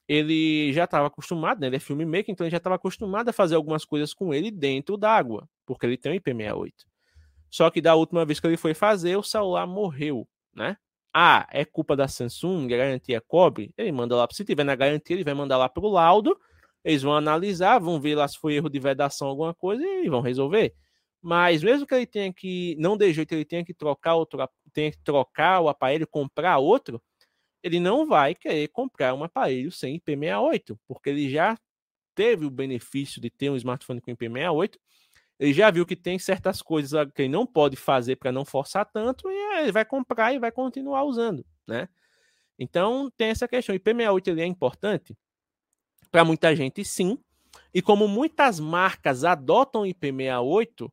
[0.07, 3.55] Ele já estava acostumado, né, ele é filmmaker, então ele já estava acostumado a fazer
[3.55, 6.72] algumas coisas com ele dentro d'água, porque ele tem um IP68.
[7.50, 10.76] Só que da última vez que ele foi fazer, o celular morreu, né?
[11.18, 15.16] ah, é culpa da Samsung, a garantia cobre, ele manda lá, se tiver na garantia,
[15.16, 16.38] ele vai mandar lá para o laudo,
[16.85, 20.20] eles vão analisar, vão ver lá se foi erro de vedação, alguma coisa, e vão
[20.20, 20.74] resolver.
[21.22, 24.90] Mas mesmo que ele tenha que, não dê jeito, ele tenha que trocar outro, tenha
[24.90, 27.02] que trocar o aparelho, comprar outro,
[27.62, 31.59] ele não vai querer comprar um aparelho sem IP68, porque ele já
[32.14, 34.74] teve o benefício de ter um smartphone com IP68
[35.38, 38.87] ele já viu que tem certas coisas que ele não pode fazer para não forçar
[38.87, 41.88] tanto e ele vai comprar e vai continuar usando, né?
[42.59, 43.75] Então tem essa questão.
[43.75, 45.16] O IP68 ele é importante
[46.11, 47.18] para muita gente, sim.
[47.75, 50.90] E como muitas marcas adotam IP68,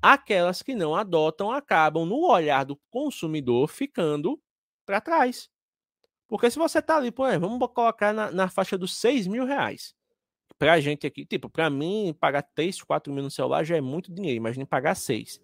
[0.00, 4.40] aquelas que não adotam acabam no olhar do consumidor ficando
[4.86, 5.50] para trás.
[6.26, 9.94] Porque se você está ali, pô, vamos colocar na, na faixa dos 6 mil reais
[10.64, 14.10] pra gente aqui, tipo, pra mim, pagar 3, 4 mil no celular já é muito
[14.10, 15.38] dinheiro, imagine pagar 6.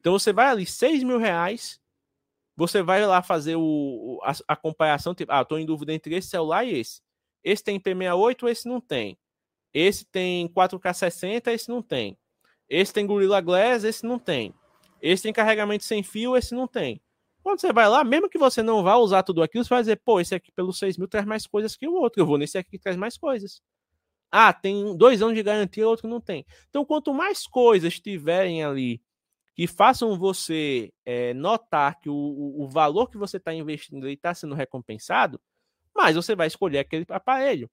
[0.00, 1.78] Então você vai ali, 6 mil reais,
[2.56, 6.28] você vai lá fazer o, a, a comparação, tipo, ah, tô em dúvida entre esse
[6.28, 7.02] celular e esse.
[7.44, 9.18] Esse tem P68, esse não tem.
[9.74, 12.16] Esse tem 4K60, esse não tem.
[12.66, 14.54] Esse tem Gorilla Glass, esse não tem.
[15.02, 16.98] Esse tem carregamento sem fio, esse não tem.
[17.42, 20.00] Quando você vai lá, mesmo que você não vá usar tudo aquilo, você vai dizer,
[20.02, 22.22] pô, esse aqui pelos 6 mil traz mais coisas que o outro.
[22.22, 23.60] Eu vou nesse aqui que traz mais coisas.
[24.30, 26.44] Ah, tem dois anos de garantia, outro não tem.
[26.68, 29.00] Então, quanto mais coisas tiverem ali
[29.56, 34.54] que façam você é, notar que o, o, valor que você está investindo está sendo
[34.54, 35.40] recompensado,
[35.94, 37.70] mais você vai escolher aquele aparelho.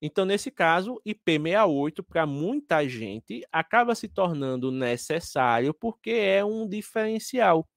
[0.00, 7.68] Então, nesse caso, IP68 para muita gente acaba se tornando necessário porque é um diferencial.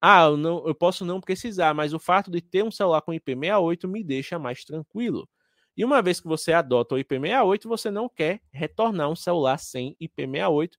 [0.00, 3.12] Ah, eu, não, eu posso não precisar, mas o fato de ter um celular com
[3.12, 5.28] IP68 me deixa mais tranquilo.
[5.76, 9.94] E uma vez que você adota o IP68, você não quer retornar um celular sem
[10.00, 10.72] IP68,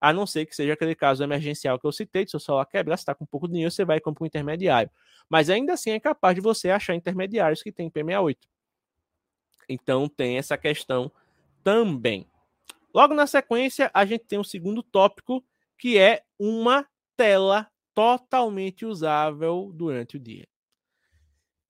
[0.00, 3.14] a não ser que seja aquele caso emergencial que eu citei, seu celular quebrar, está
[3.14, 4.90] com pouco dinheiro, você vai comprar um intermediário.
[5.28, 8.36] Mas ainda assim é capaz de você achar intermediários que têm IP68.
[9.68, 11.10] Então tem essa questão
[11.62, 12.26] também.
[12.94, 15.42] Logo na sequência, a gente tem um segundo tópico,
[15.76, 16.86] que é uma
[17.16, 20.46] tela totalmente usável durante o dia.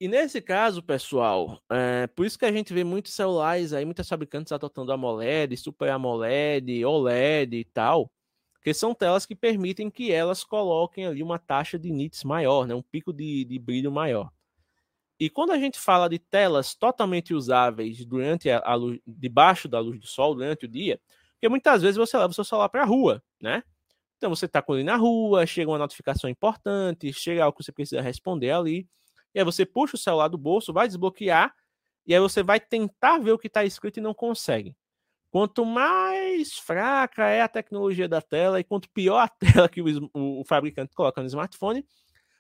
[0.01, 4.09] E nesse caso, pessoal, é, por isso que a gente vê muitos celulares aí, muitas
[4.09, 8.11] fabricantes adotando AMOLED, Super AMOLED, OLED e tal,
[8.61, 12.75] que são telas que permitem que elas coloquem ali uma taxa de nits maior, né,
[12.75, 14.31] um pico de, de brilho maior.
[15.19, 19.79] E quando a gente fala de telas totalmente usáveis durante a, a luz, debaixo da
[19.79, 21.01] luz do sol durante o dia,
[21.35, 23.63] porque muitas vezes você leva o seu celular para a rua, né?
[24.17, 27.73] Então você está com ele na rua, chega uma notificação importante, chega algo que você
[27.73, 28.89] precisa responder ali,
[29.35, 31.55] e aí você puxa o celular do bolso, vai desbloquear,
[32.07, 34.77] e aí você vai tentar ver o que está escrito e não consegue.
[35.31, 40.11] Quanto mais fraca é a tecnologia da tela e quanto pior a tela que o,
[40.13, 41.85] o fabricante coloca no smartphone,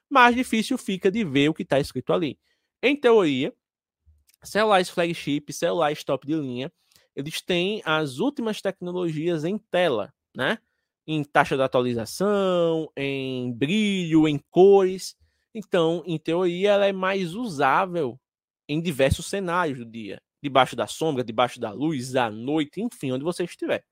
[0.08, 2.38] mais difícil fica de ver o que está escrito ali.
[2.80, 3.52] Em teoria,
[4.44, 6.70] celulares flagship, celulares top de linha,
[7.16, 10.58] eles têm as últimas tecnologias em tela, né?
[11.06, 15.16] Em taxa de atualização, em brilho, em cores.
[15.54, 18.18] Então, em teoria, ela é mais usável
[18.68, 20.20] em diversos cenários do dia.
[20.42, 23.84] Debaixo da sombra, debaixo da luz, à noite, enfim, onde você estiver.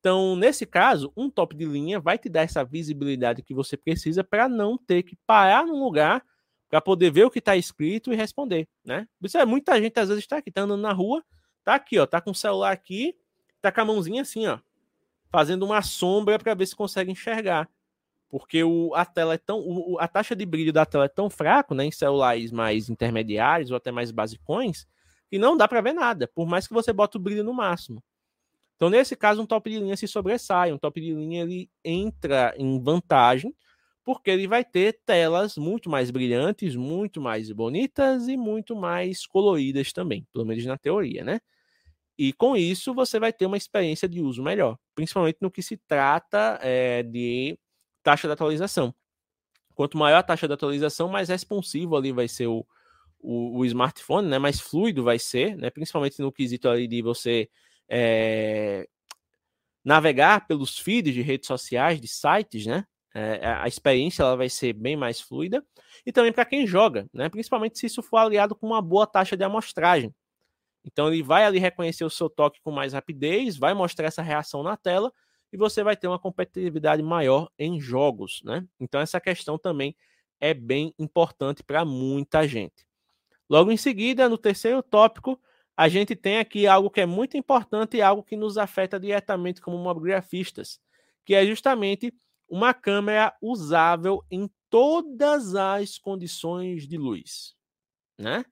[0.00, 4.24] Então, nesse caso, um top de linha vai te dar essa visibilidade que você precisa
[4.24, 6.24] para não ter que parar num lugar
[6.68, 9.06] para poder ver o que está escrito e responder, né?
[9.22, 11.22] Isso é muita gente às vezes está aqui, está andando na rua,
[11.62, 13.14] tá aqui, ó, tá com o celular aqui,
[13.60, 14.58] tá com a mãozinha assim, ó,
[15.30, 17.68] fazendo uma sombra para ver se consegue enxergar.
[18.32, 19.60] Porque o, a tela é tão.
[19.60, 21.84] O, a taxa de brilho da tela é tão fraco, né?
[21.84, 24.88] Em celulares mais intermediários ou até mais basicões,
[25.30, 28.02] que não dá para ver nada, por mais que você bota o brilho no máximo.
[28.76, 30.72] Então, nesse caso, um top de linha se sobressai.
[30.72, 33.54] Um top de linha ele entra em vantagem,
[34.02, 39.92] porque ele vai ter telas muito mais brilhantes, muito mais bonitas e muito mais coloridas
[39.92, 41.38] também, pelo menos na teoria, né?
[42.18, 45.76] E com isso você vai ter uma experiência de uso melhor, principalmente no que se
[45.76, 47.58] trata é, de
[48.02, 48.94] taxa de atualização.
[49.74, 52.66] Quanto maior a taxa de atualização, mais responsivo ali vai ser o,
[53.18, 54.38] o, o smartphone, né?
[54.38, 55.70] Mais fluido vai ser, né?
[55.70, 57.48] Principalmente no quesito ali de você
[57.88, 58.86] é,
[59.84, 62.84] navegar pelos feeds de redes sociais, de sites, né?
[63.14, 65.62] É, a experiência ela vai ser bem mais fluida
[66.06, 67.28] e também para quem joga, né?
[67.28, 70.14] Principalmente se isso for aliado com uma boa taxa de amostragem.
[70.84, 74.62] Então ele vai ali reconhecer o seu toque com mais rapidez, vai mostrar essa reação
[74.62, 75.12] na tela
[75.52, 78.66] e você vai ter uma competitividade maior em jogos, né?
[78.80, 79.94] Então essa questão também
[80.40, 82.86] é bem importante para muita gente.
[83.48, 85.40] Logo em seguida, no terceiro tópico,
[85.76, 89.60] a gente tem aqui algo que é muito importante e algo que nos afeta diretamente
[89.60, 90.80] como mobigrafistas,
[91.24, 92.12] que é justamente
[92.48, 97.54] uma câmera usável em todas as condições de luz,
[98.18, 98.44] né?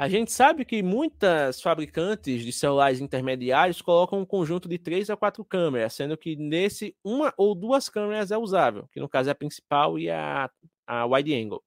[0.00, 5.16] A gente sabe que muitas fabricantes de celulares intermediários colocam um conjunto de três a
[5.16, 9.32] quatro câmeras, sendo que nesse uma ou duas câmeras é usável, que no caso é
[9.32, 10.50] a principal e a,
[10.86, 11.62] a wide angle.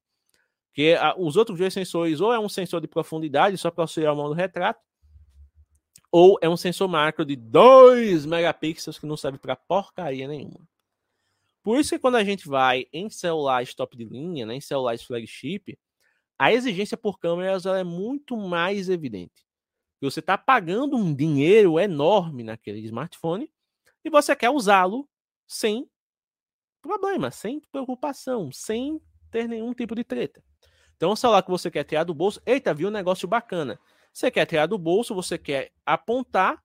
[0.73, 4.15] Que a, os outros dois sensores ou é um sensor de profundidade só para auxiliar
[4.15, 4.81] o mão do retrato,
[6.11, 10.67] ou é um sensor macro de 2 megapixels que não serve para porcaria nenhuma.
[11.61, 15.03] Por isso que quando a gente vai em celulares top de linha, né, em celulares
[15.03, 15.77] flagship,
[16.43, 19.47] a exigência por câmeras é muito mais evidente.
[20.01, 23.49] Você está pagando um dinheiro enorme naquele smartphone
[24.03, 25.07] e você quer usá-lo
[25.47, 25.89] sem
[26.81, 28.99] problema, sem preocupação, sem
[29.31, 30.43] ter nenhum tipo de treta.
[30.97, 33.79] Então, o celular que você quer tirar do bolso, eita, viu um negócio bacana.
[34.11, 36.61] Você quer tirar do bolso, você quer apontar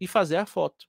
[0.00, 0.84] e fazer a foto.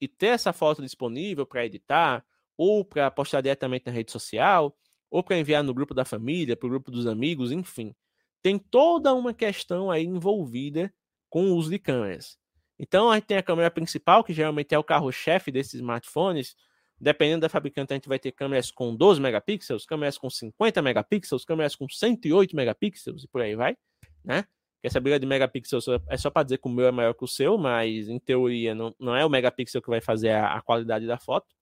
[0.00, 2.24] E ter essa foto disponível para editar,
[2.56, 4.74] ou para postar diretamente na rede social,
[5.10, 7.94] ou para enviar no grupo da família, para o grupo dos amigos, enfim.
[8.42, 10.92] Tem toda uma questão aí envolvida
[11.28, 12.38] com o uso de câmeras.
[12.78, 16.54] Então, a gente tem a câmera principal, que geralmente é o carro-chefe desses smartphones.
[16.98, 21.44] Dependendo da fabricante, a gente vai ter câmeras com 12 megapixels, câmeras com 50 megapixels,
[21.44, 23.76] câmeras com 108 megapixels e por aí vai,
[24.24, 24.44] né?
[24.82, 27.26] Essa briga de megapixels é só para dizer que o meu é maior que o
[27.26, 31.06] seu, mas em teoria não, não é o megapixel que vai fazer a, a qualidade
[31.06, 31.55] da foto.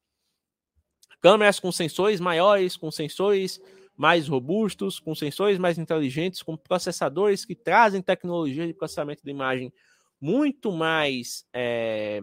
[1.25, 3.59] Câmeras com sensores maiores, com sensores
[3.97, 9.73] mais robustos, com sensores mais inteligentes, com processadores que trazem tecnologia de processamento de imagem
[10.21, 12.23] muito mais é,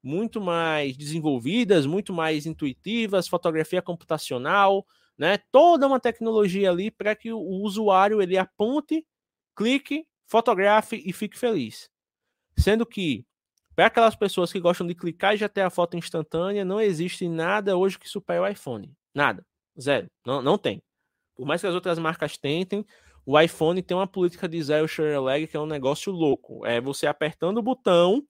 [0.00, 4.86] muito mais desenvolvidas, muito mais intuitivas, fotografia computacional,
[5.18, 5.36] né?
[5.50, 9.04] Toda uma tecnologia ali para que o usuário ele aponte,
[9.56, 11.90] clique, fotografe e fique feliz.
[12.56, 13.26] Sendo que
[13.80, 17.26] para aquelas pessoas que gostam de clicar e já ter a foto instantânea, não existe
[17.26, 18.92] nada hoje que supere o iPhone.
[19.14, 19.42] Nada.
[19.80, 20.06] Zero.
[20.26, 20.82] Não, não tem.
[21.34, 22.84] Por mais que as outras marcas tentem,
[23.24, 26.66] o iPhone tem uma política de zero share lag que é um negócio louco.
[26.66, 28.22] É você apertando o botão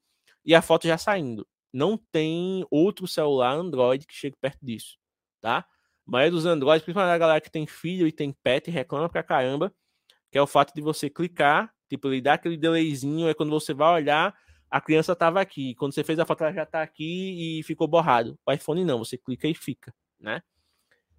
[0.44, 1.44] e a foto já saindo.
[1.72, 4.98] Não tem outro celular Android que chegue perto disso,
[5.40, 5.66] tá?
[6.06, 9.24] A maioria dos Androids, principalmente a galera que tem filho e tem pet, reclama pra
[9.24, 9.74] caramba,
[10.30, 13.74] que é o fato de você clicar, tipo, ele dá aquele delayzinho, é quando você
[13.74, 14.32] vai olhar,
[14.70, 15.74] a criança estava aqui.
[15.74, 18.38] Quando você fez a foto, ela já está aqui e ficou borrado.
[18.46, 20.42] O iPhone não, você clica e fica, né?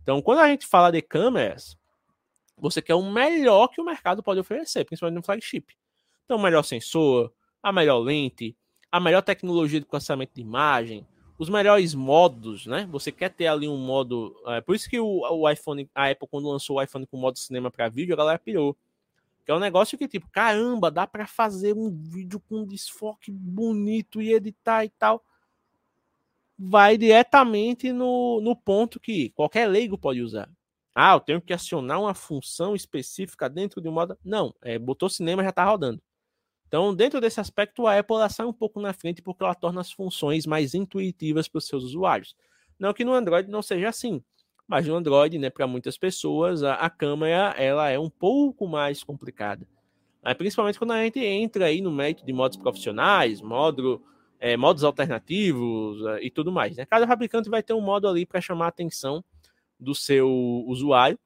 [0.02, 1.78] Então, quando a gente fala de câmeras,
[2.58, 5.76] você quer o melhor que o mercado pode oferecer, principalmente no flagship.
[6.26, 8.56] Então, o melhor sensor, a melhor lente,
[8.92, 11.06] a melhor tecnologia de processamento de imagem,
[11.38, 12.88] os melhores modos, né?
[12.92, 14.36] Você quer ter ali um modo.
[14.48, 17.40] É, por isso que o, o iPhone, a Apple, quando lançou o iPhone com modo
[17.40, 18.78] cinema para vídeo, a galera pirou.
[19.46, 24.22] Que é um negócio que, tipo, caramba, dá para fazer um vídeo com desfoque bonito
[24.22, 25.24] e editar e tal.
[26.58, 30.50] Vai diretamente no, no ponto que qualquer leigo pode usar.
[30.94, 34.18] Ah, eu tenho que acionar uma função específica dentro de um modo.
[34.24, 36.02] Não, é, botou cinema já tá rodando.
[36.68, 39.92] Então, dentro desse aspecto, a Apple sai um pouco na frente porque ela torna as
[39.92, 42.36] funções mais intuitivas para os seus usuários.
[42.80, 44.24] Não que no Android não seja assim,
[44.72, 49.04] mas no Android, né, para muitas pessoas, a, a, câmera ela é um pouco mais
[49.04, 49.68] complicada.
[50.24, 54.02] Aí, principalmente quando a gente entra aí no mérito de modos profissionais, módulo,
[54.40, 56.78] é, modos alternativos é, e tudo mais.
[56.78, 56.86] Né?
[56.86, 59.22] Cada fabricante vai ter um modo ali para chamar a atenção
[59.78, 60.30] do seu
[60.66, 61.20] usuário.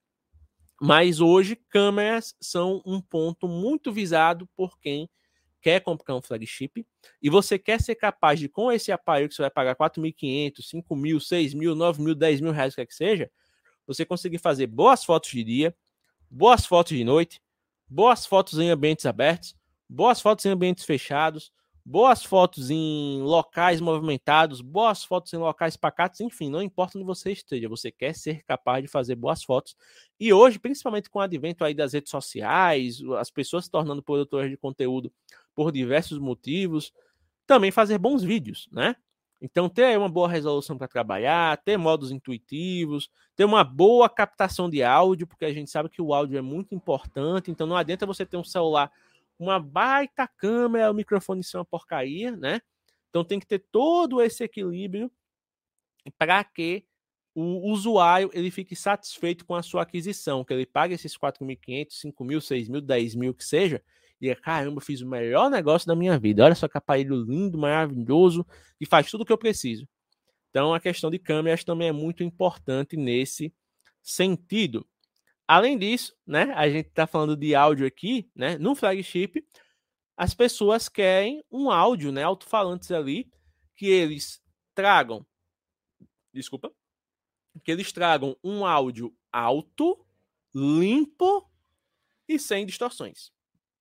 [0.82, 5.08] Mas hoje, câmeras são um ponto muito visado por quem
[5.66, 6.86] quer comprar um flagship
[7.20, 11.18] e você quer ser capaz de, com esse aparelho que você vai pagar 4.500, 5.000,
[11.18, 13.32] 6.000, 9.000, 10.000 reais, o que, é que seja,
[13.88, 15.76] você conseguir fazer boas fotos de dia,
[16.30, 17.42] boas fotos de noite,
[17.88, 19.56] boas fotos em ambientes abertos,
[19.90, 21.52] boas fotos em ambientes fechados,
[21.84, 27.32] boas fotos em locais movimentados, boas fotos em locais pacatos, enfim, não importa onde você
[27.32, 29.76] esteja, você quer ser capaz de fazer boas fotos.
[30.20, 34.50] E hoje, principalmente com o advento aí das redes sociais, as pessoas se tornando produtoras
[34.50, 35.12] de conteúdo
[35.56, 36.94] por diversos motivos,
[37.48, 38.96] também fazer bons vídeos, né?
[39.42, 44.82] Então, ter uma boa resolução para trabalhar, ter modos intuitivos, ter uma boa captação de
[44.82, 47.52] áudio, porque a gente sabe que o áudio é muito importante.
[47.52, 48.92] Então, não adianta você ter um celular,
[49.38, 52.62] uma baita câmera, o microfone ser uma porcaria, né?
[53.10, 55.12] Então, tem que ter todo esse equilíbrio
[56.18, 56.86] para que
[57.36, 62.38] o usuário ele fique satisfeito com a sua aquisição, que ele pague esses 4.500, 5.000,
[62.38, 63.84] 6.000, 10.000 que seja,
[64.22, 66.44] e é, caramba, fiz o melhor negócio da minha vida.
[66.44, 68.46] Olha só que aparelho lindo, maravilhoso,
[68.80, 69.88] e faz tudo o que eu preciso.
[70.50, 73.54] Então, a questão de câmeras também é muito importante nesse
[74.02, 74.88] sentido.
[75.48, 79.46] Além disso, né, a gente está falando de áudio aqui, né, no flagship,
[80.18, 83.30] as pessoas querem um áudio, né, alto-falantes ali,
[83.76, 84.42] que eles
[84.74, 85.26] tragam,
[86.34, 86.72] desculpa,
[87.64, 90.06] que eles tragam um áudio alto,
[90.54, 91.50] limpo
[92.28, 93.35] e sem distorções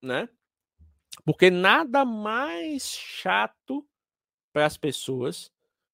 [0.05, 0.29] né?
[1.25, 3.87] Porque nada mais chato
[4.53, 5.51] para as pessoas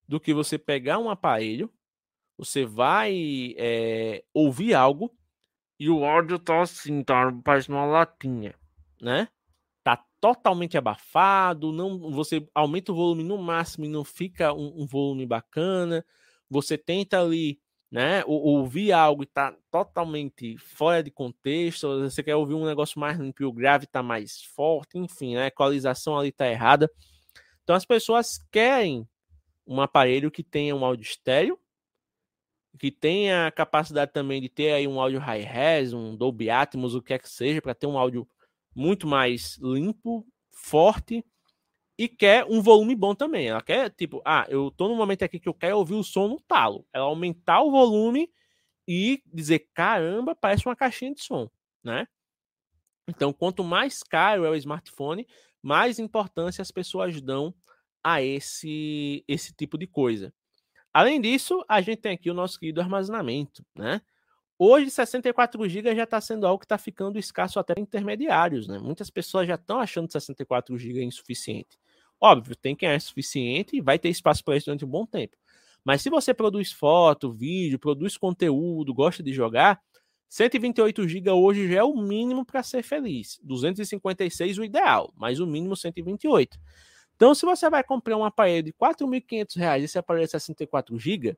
[0.06, 1.72] do que você pegar um aparelho,
[2.36, 5.14] você vai é, ouvir algo
[5.78, 8.54] e o áudio tá assim, tá parecendo uma latinha,
[9.00, 9.28] né?
[9.82, 14.86] Tá totalmente abafado, não, você aumenta o volume no máximo e não fica um, um
[14.86, 16.04] volume bacana.
[16.50, 17.60] Você tenta ali
[17.90, 18.22] né?
[18.26, 23.44] ouvir algo e tá totalmente fora de contexto, você quer ouvir um negócio mais limpo,
[23.44, 25.44] o grave tá mais forte, enfim, né?
[25.44, 26.90] a equalização ali tá errada.
[27.64, 29.09] Então as pessoas querem
[29.66, 31.59] um aparelho que tenha um áudio estéreo,
[32.79, 37.03] que tenha a capacidade também de ter aí um áudio high-res, um Dolby Atmos, o
[37.03, 38.26] que é que seja, para ter um áudio
[38.74, 41.24] muito mais limpo, forte
[42.00, 43.48] e quer um volume bom também.
[43.48, 46.28] Ela quer, tipo, ah, eu tô no momento aqui que eu quero ouvir o som
[46.28, 46.86] no talo.
[46.94, 48.32] Ela aumentar o volume
[48.88, 51.50] e dizer, caramba, parece uma caixinha de som,
[51.84, 52.08] né?
[53.06, 55.28] Então, quanto mais caro é o smartphone,
[55.60, 57.54] mais importância as pessoas dão
[58.02, 60.32] a esse, esse tipo de coisa.
[60.94, 64.00] Além disso, a gente tem aqui o nosso querido armazenamento, né?
[64.58, 68.78] Hoje, 64 GB já está sendo algo que está ficando escasso até intermediários, né?
[68.78, 71.78] Muitas pessoas já estão achando 64 GB insuficiente.
[72.20, 75.37] Óbvio, tem quem é suficiente e vai ter espaço para isso durante um bom tempo.
[75.83, 79.80] Mas se você produz foto, vídeo, produz conteúdo, gosta de jogar,
[80.28, 83.40] 128 GB hoje já é o mínimo para ser feliz.
[83.42, 86.59] 256 o ideal, mas o mínimo 128.
[87.16, 91.37] Então, se você vai comprar um aparelho de R$ 4.500, esse aparelho é 64 GB,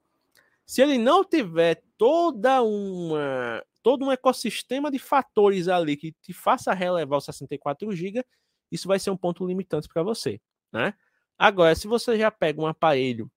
[0.67, 6.73] se ele não tiver toda uma todo um ecossistema de fatores ali que te faça
[6.73, 8.25] relevar os 64 GB,
[8.71, 10.41] isso vai ser um ponto limitante para você
[10.73, 10.95] né?
[11.39, 13.31] Agora, se você já pega um aparelho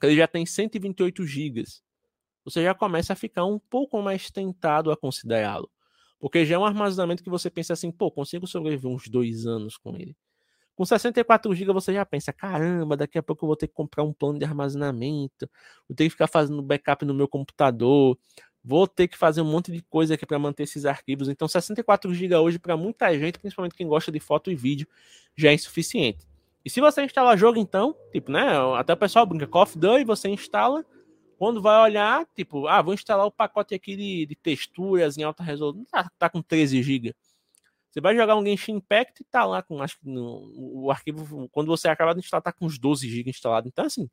[0.00, 1.64] que ele já tem 128 GB,
[2.44, 5.70] você já começa a ficar um pouco mais tentado a considerá-lo.
[6.18, 9.76] Porque já é um armazenamento que você pensa assim, pô, consigo sobreviver uns dois anos
[9.76, 10.16] com ele.
[10.74, 14.02] Com 64 GB você já pensa, caramba, daqui a pouco eu vou ter que comprar
[14.02, 15.48] um plano de armazenamento,
[15.86, 18.18] vou ter que ficar fazendo backup no meu computador,
[18.64, 21.28] vou ter que fazer um monte de coisa aqui para manter esses arquivos.
[21.28, 24.86] Então 64 GB hoje para muita gente, principalmente quem gosta de foto e vídeo,
[25.36, 26.29] já é insuficiente.
[26.64, 28.42] E se você instalar jogo, então, tipo, né?
[28.76, 30.84] Até o pessoal brinca, Call of Duty, você instala.
[31.38, 35.42] Quando vai olhar, tipo, ah, vou instalar o pacote aqui de, de texturas em alta
[35.42, 35.86] resolução.
[35.90, 37.14] Tá, tá com 13 GB.
[37.90, 41.48] Você vai jogar um Genshin Impact e tá lá com, acho que no, o arquivo,
[41.50, 43.66] quando você acaba de instalar, tá com uns 12 GB instalado.
[43.66, 44.08] Então, assim,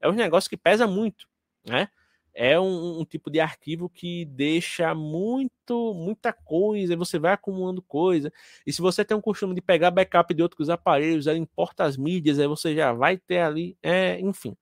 [0.00, 1.26] é um negócio que pesa muito,
[1.64, 1.88] né?
[2.34, 8.32] É um, um, tipo de arquivo que deixa muito, muita coisa, você vai acumulando coisa.
[8.66, 11.96] E se você tem um costume de pegar backup de outros aparelhos, ela importa as
[11.96, 14.56] mídias, aí você já vai ter ali, é, enfim.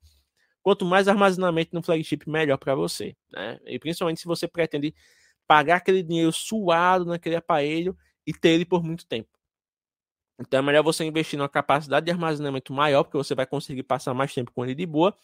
[0.62, 3.58] Quanto mais armazenamento no flagship, melhor para você, né?
[3.66, 4.94] E principalmente se você pretende
[5.46, 7.96] pagar aquele dinheiro suado naquele aparelho
[8.26, 9.28] e ter ele por muito tempo.
[10.40, 14.14] Então é melhor você investir numa capacidade de armazenamento maior, porque você vai conseguir passar
[14.14, 15.14] mais tempo com ele de boa,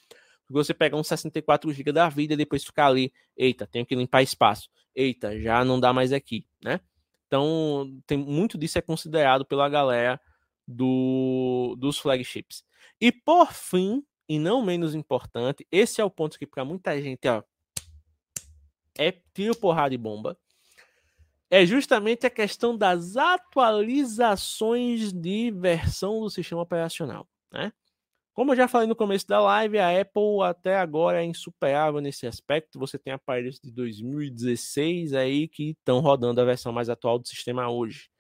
[0.53, 4.22] você pegar um 64 GB da vida e depois ficar ali, eita, tenho que limpar
[4.22, 4.68] espaço.
[4.94, 6.80] Eita, já não dá mais aqui, né?
[7.26, 10.20] Então, tem muito disso é considerado pela galera
[10.66, 12.64] do, dos flagships.
[13.01, 17.28] E por fim, e não menos importante, esse é o ponto que para muita gente,
[17.28, 17.42] ó,
[18.97, 20.38] é tiro, porrada e bomba.
[21.49, 27.72] É justamente a questão das atualizações de versão do sistema operacional, né?
[28.37, 32.26] Como eu já falei no começo da live, a Apple até agora é insuperável nesse
[32.26, 32.78] aspecto.
[32.78, 37.70] Você tem aparelhos de 2016 aí que estão rodando a versão mais atual do sistema
[37.70, 38.11] hoje.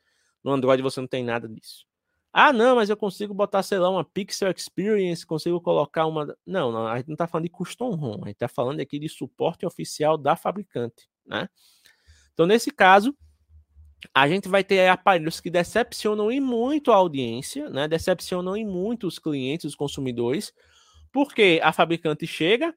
[0.42, 1.84] No Android você não tem nada disso.
[2.32, 6.34] Ah, não, mas eu consigo botar, sei lá, uma Pixel Experience, consigo colocar uma.
[6.46, 8.98] Não, não, a gente não está falando de custom ROM, a gente está falando aqui
[8.98, 11.46] de suporte oficial da fabricante, né?
[12.32, 13.14] Então, nesse caso,
[14.14, 17.88] a gente vai ter aparelhos que decepcionam em muito a audiência, né?
[17.88, 20.52] Decepcionam em muito os clientes, os consumidores,
[21.12, 22.74] porque a fabricante chega,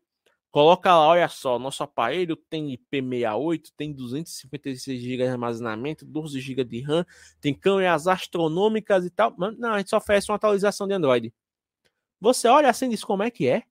[0.51, 6.63] coloca lá, olha só, nosso aparelho tem IP68, tem 256 GB de armazenamento, 12 GB
[6.63, 7.05] de RAM,
[7.41, 9.33] tem câmeras astronômicas e tal.
[9.37, 11.33] Mas não, a gente só oferece uma atualização de Android.
[12.19, 13.63] Você olha assim e diz como é que é?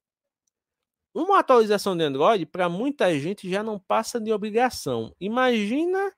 [1.15, 5.15] Uma atualização de Android, para muita gente, já não passa de obrigação.
[5.21, 6.13] Imagina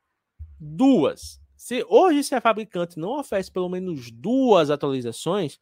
[0.60, 1.40] duas.
[1.56, 5.58] Se hoje se a fabricante não oferece pelo menos duas atualizações,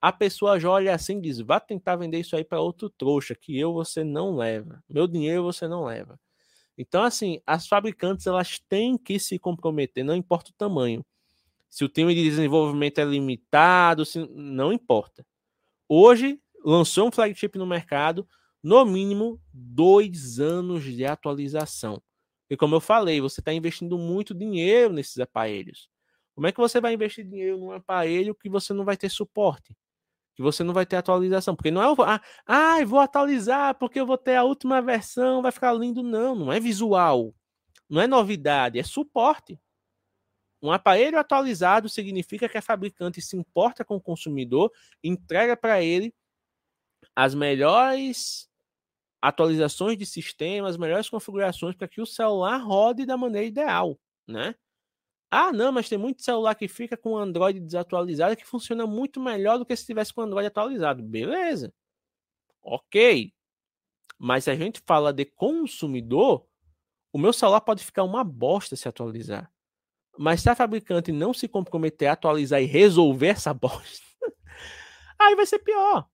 [0.00, 3.34] a pessoa já olha assim e diz: vá tentar vender isso aí para outro trouxa,
[3.34, 4.82] que eu você não leva.
[4.88, 6.18] Meu dinheiro você não leva.
[6.76, 11.04] Então, assim, as fabricantes elas têm que se comprometer, não importa o tamanho.
[11.68, 14.24] Se o time de desenvolvimento é limitado, se...
[14.32, 15.26] não importa.
[15.88, 18.26] Hoje, lançou um flagship no mercado,
[18.62, 22.00] no mínimo dois anos de atualização.
[22.50, 25.88] E como eu falei, você está investindo muito dinheiro nesses aparelhos.
[26.34, 29.76] Como é que você vai investir dinheiro num aparelho que você não vai ter suporte?
[30.34, 31.56] Que você não vai ter atualização?
[31.56, 31.96] Porque não é o.
[32.02, 36.02] Ah, ah, vou atualizar porque eu vou ter a última versão, vai ficar lindo.
[36.02, 37.34] Não, não é visual.
[37.90, 39.58] Não é novidade, é suporte.
[40.62, 44.72] Um aparelho atualizado significa que a fabricante se importa com o consumidor,
[45.02, 46.14] entrega para ele
[47.14, 48.47] as melhores
[49.20, 54.54] atualizações de sistemas, melhores configurações para que o celular rode da maneira ideal, né?
[55.30, 59.58] Ah, não, mas tem muito celular que fica com Android desatualizado que funciona muito melhor
[59.58, 61.02] do que se tivesse com Android atualizado.
[61.02, 61.72] Beleza.
[62.62, 63.32] Ok.
[64.18, 66.46] Mas se a gente fala de consumidor,
[67.12, 69.52] o meu celular pode ficar uma bosta se atualizar.
[70.18, 74.04] Mas se a fabricante não se comprometer a atualizar e resolver essa bosta,
[75.18, 76.08] aí vai ser pior.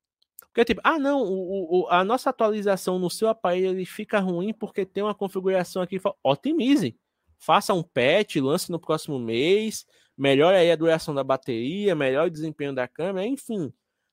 [0.54, 4.54] Porque, tipo, ah, não, o, o, a nossa atualização no seu aparelho ele fica ruim
[4.54, 6.00] porque tem uma configuração aqui.
[6.22, 6.96] Otimize.
[7.36, 9.84] Faça um patch, lance no próximo mês,
[10.16, 13.72] melhore aí a duração da bateria, melhore o desempenho da câmera, enfim.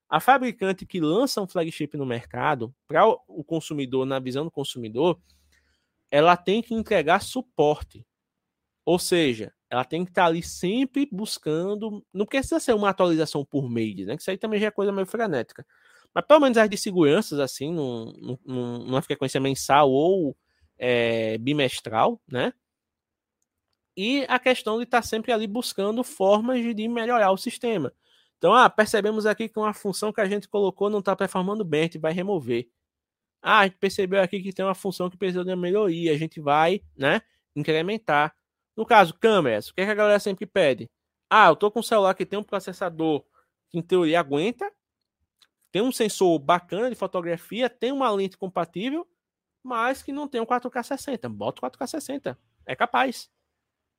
[0.10, 5.22] A fabricante que lança um flagship no mercado, para o consumidor, na visão do consumidor,
[6.10, 8.04] ela tem que entregar suporte.
[8.84, 12.04] Ou seja, ela tem que estar ali sempre buscando.
[12.12, 14.16] Não precisa ser uma atualização por mês, né?
[14.16, 15.64] Que isso aí também já é coisa meio frenética
[16.14, 20.36] mas pelo menos as de seguranças, assim, num, num, numa frequência mensal ou
[20.78, 22.54] é, bimestral, né?
[23.96, 27.94] E a questão de estar sempre ali buscando formas de, de melhorar o sistema.
[28.38, 31.82] Então, ah, percebemos aqui que uma função que a gente colocou não está performando bem,
[31.82, 32.68] a gente vai remover.
[33.42, 36.18] Ah, a gente percebeu aqui que tem uma função que precisa de uma melhoria, a
[36.18, 37.22] gente vai, né,
[37.56, 38.36] incrementar.
[38.76, 40.90] No caso, câmeras, o que, é que a galera sempre pede?
[41.30, 43.24] Ah, eu tô com um celular que tem um processador
[43.70, 44.72] que em teoria aguenta,
[45.72, 49.08] tem um sensor bacana de fotografia, tem uma lente compatível,
[49.64, 51.30] mas que não tem um 4K 60.
[51.30, 52.38] Bota o 4K 60.
[52.66, 53.30] É capaz.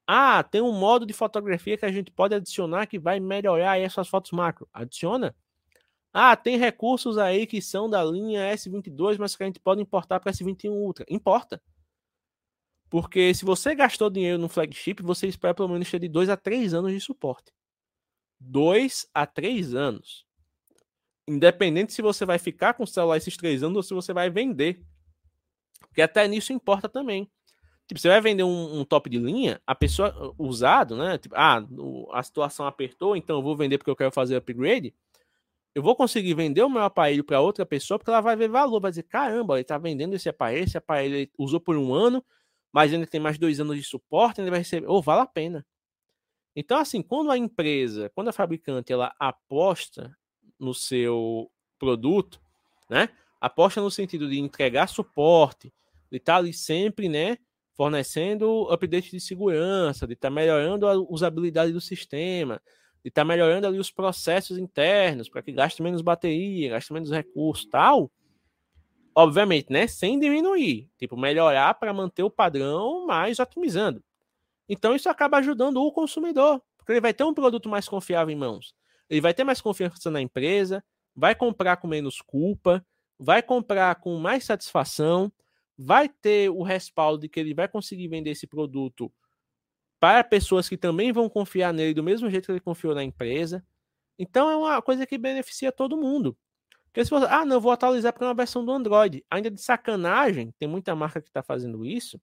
[0.06, 3.82] Ah, tem um modo de fotografia que a gente pode adicionar que vai melhorar aí
[3.82, 4.68] essas fotos macro.
[4.72, 5.34] Adiciona.
[6.12, 10.20] Ah, tem recursos aí que são da linha S22, mas que a gente pode importar
[10.20, 11.06] para S21 Ultra.
[11.08, 11.62] Importa.
[12.90, 16.36] Porque se você gastou dinheiro no flagship, você espera pelo menos ter de 2 a
[16.36, 17.50] 3 anos de suporte.
[18.38, 20.26] 2 a 3 anos.
[21.28, 24.28] Independente se você vai ficar com o celular esses três anos ou se você vai
[24.30, 24.82] vender.
[25.80, 27.30] Porque até nisso importa também.
[27.86, 31.18] Tipo, você vai vender um, um, top de linha, a pessoa usado, né?
[31.18, 31.62] Tipo, ah,
[32.12, 34.94] a situação apertou, então eu vou vender porque eu quero fazer upgrade.
[35.74, 38.80] eu vou conseguir vender o meu aparelho para outra pessoa porque ela vai ver valor,
[38.80, 42.24] vai dizer, caramba, ele está vendendo esse aparelho, esse aparelho ele usou por um ano,
[42.72, 45.26] mas ainda tem mais dois anos de suporte, ele vai receber, ou oh, vale a
[45.26, 45.66] pena.
[46.56, 50.16] Então, assim, quando a empresa, quando a fabricante, ela aposta
[50.62, 52.40] no seu produto,
[52.88, 53.08] né?
[53.40, 55.72] Aposta no sentido de entregar suporte,
[56.10, 57.38] de estar tá ali sempre, né?
[57.74, 62.62] Fornecendo update de segurança, de estar tá melhorando a usabilidade do sistema,
[63.02, 67.10] de estar tá melhorando ali os processos internos para que gaste menos bateria, gaste menos
[67.10, 68.10] recursos, tal.
[69.14, 69.86] Obviamente, né?
[69.86, 74.02] Sem diminuir, tipo melhorar para manter o padrão, mas otimizando.
[74.68, 78.38] Então isso acaba ajudando o consumidor, porque ele vai ter um produto mais confiável em
[78.38, 78.74] mãos.
[79.12, 80.82] Ele vai ter mais confiança na empresa,
[81.14, 82.82] vai comprar com menos culpa,
[83.18, 85.30] vai comprar com mais satisfação,
[85.76, 89.12] vai ter o respaldo de que ele vai conseguir vender esse produto
[90.00, 93.62] para pessoas que também vão confiar nele do mesmo jeito que ele confiou na empresa.
[94.18, 96.34] Então é uma coisa que beneficia todo mundo.
[96.86, 99.22] Porque se você, ah, não, vou atualizar para uma versão do Android.
[99.30, 102.18] Ainda de sacanagem, tem muita marca que está fazendo isso.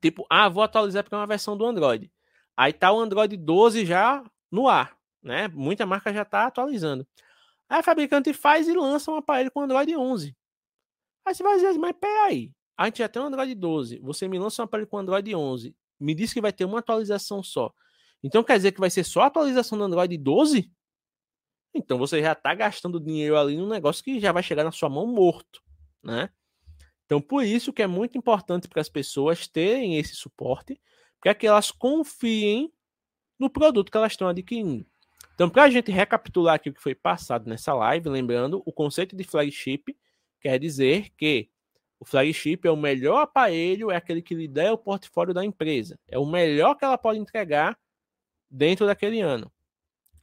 [0.00, 2.12] Tipo, ah, vou atualizar para uma versão do Android.
[2.56, 5.48] Aí tá o Android 12 já no ar, né?
[5.48, 7.06] Muita marca já está atualizando.
[7.68, 10.36] Aí a fabricante faz e lança um aparelho com Android 11.
[11.24, 14.38] Aí você vai dizer, mas peraí, a gente já tem um Android 12, você me
[14.38, 17.72] lança um aparelho com Android 11 me disse que vai ter uma atualização só.
[18.22, 20.70] Então quer dizer que vai ser só a atualização do Android 12?
[21.74, 24.88] Então você já está gastando dinheiro ali num negócio que já vai chegar na sua
[24.88, 25.62] mão morto,
[26.02, 26.30] né?
[27.04, 30.80] Então por isso que é muito importante para as pessoas terem esse suporte,
[31.20, 32.72] para que elas confiem
[33.38, 34.86] no produto que elas estão adquirindo.
[35.38, 39.14] Então, para a gente recapitular aqui o que foi passado nessa live, lembrando, o conceito
[39.14, 39.96] de flagship
[40.40, 41.48] quer dizer que
[42.00, 45.96] o flagship é o melhor aparelho, é aquele que lhe der o portfólio da empresa.
[46.08, 47.78] É o melhor que ela pode entregar
[48.50, 49.48] dentro daquele ano.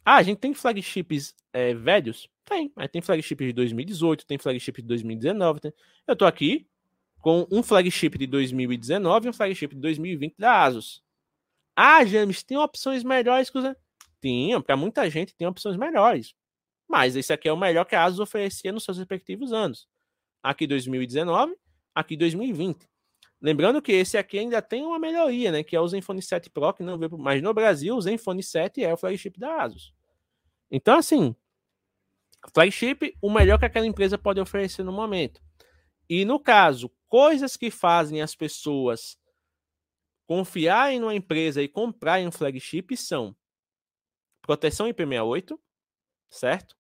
[0.04, 2.28] Ah, a gente tem flagships é, velhos?
[2.44, 5.62] Tem, mas tem flagships de 2018, tem flagship de 2019.
[5.62, 5.74] Tem...
[6.06, 6.68] Eu estou aqui
[7.22, 11.02] com um flagship de 2019 e um flagship de 2020 da Asus.
[11.74, 13.76] Ah, James, tem opções melhores que os.
[14.22, 16.34] Tinha, para muita gente tem opções melhores.
[16.88, 19.88] Mas esse aqui é o melhor que a Asus oferecia nos seus respectivos anos.
[20.44, 21.56] Aqui 2019
[21.96, 22.88] aqui 2020.
[23.42, 25.64] Lembrando que esse aqui ainda tem uma melhoria, né?
[25.64, 27.18] Que é o Zenfone 7 Pro, que não veio.
[27.18, 29.94] Mas no Brasil, o Zenfone 7 é o flagship da Asus.
[30.70, 31.34] Então, assim,
[32.54, 35.42] flagship, o melhor que aquela empresa pode oferecer no momento.
[36.10, 39.18] E no caso, coisas que fazem as pessoas
[40.28, 43.36] confiarem numa empresa e comprarem um flagship são
[44.46, 45.58] proteção IP68,
[46.30, 46.76] certo?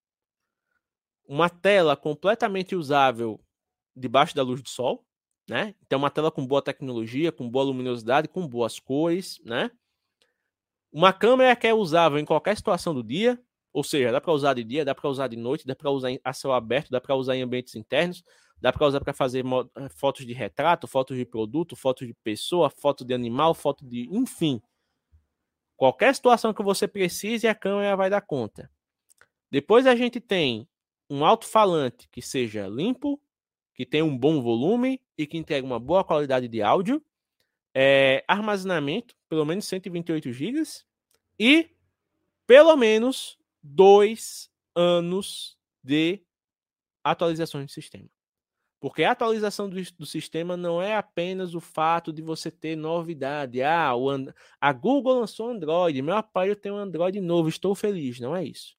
[1.27, 3.43] Uma tela completamente usável
[3.95, 5.05] debaixo da luz do sol,
[5.49, 5.75] né?
[5.85, 9.71] Então, uma tela com boa tecnologia, com boa luminosidade, com boas cores, né?
[10.91, 13.39] Uma câmera que é usável em qualquer situação do dia,
[13.73, 16.09] ou seja, dá para usar de dia, dá para usar de noite, dá para usar
[16.23, 18.23] a céu aberto, dá para usar em ambientes internos,
[18.61, 22.69] dá para usar para fazer eh, fotos de retrato, fotos de produto, fotos de pessoa,
[22.69, 24.61] foto de animal, foto de, enfim,
[25.75, 28.69] qualquer situação que você precise, a câmera vai dar conta.
[29.51, 30.67] Depois a gente tem
[31.09, 33.21] um alto-falante que seja limpo,
[33.73, 37.03] que tem um bom volume e que entrega uma boa qualidade de áudio.
[37.73, 40.63] É, armazenamento, pelo menos 128 GB.
[41.37, 41.69] E
[42.47, 46.21] pelo menos dois anos de
[47.03, 48.09] atualizações de sistema.
[48.85, 53.63] Porque a atualização do, do, sistema não é apenas o fato de você ter novidade.
[53.63, 54.07] Ah, o,
[54.61, 58.19] a Google lançou Android, meu aparelho tem um Android novo, estou feliz.
[58.19, 58.77] Não é isso.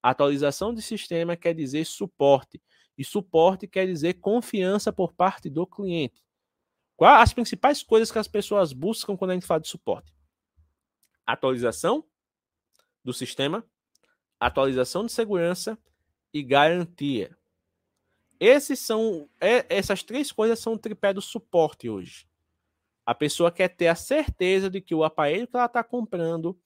[0.00, 2.62] atualização de sistema quer dizer suporte.
[2.96, 6.24] E suporte quer dizer confiança por parte do cliente.
[6.96, 10.14] Quais as principais coisas que as pessoas buscam quando a gente fala de suporte?
[11.26, 12.04] Atualização
[13.02, 13.66] do sistema,
[14.38, 15.76] atualização de segurança
[16.32, 17.36] e garantia.
[18.38, 22.26] Esses são é, essas três coisas são o tripé do suporte hoje.
[23.06, 26.58] A pessoa quer ter a certeza de que o aparelho que ela está comprando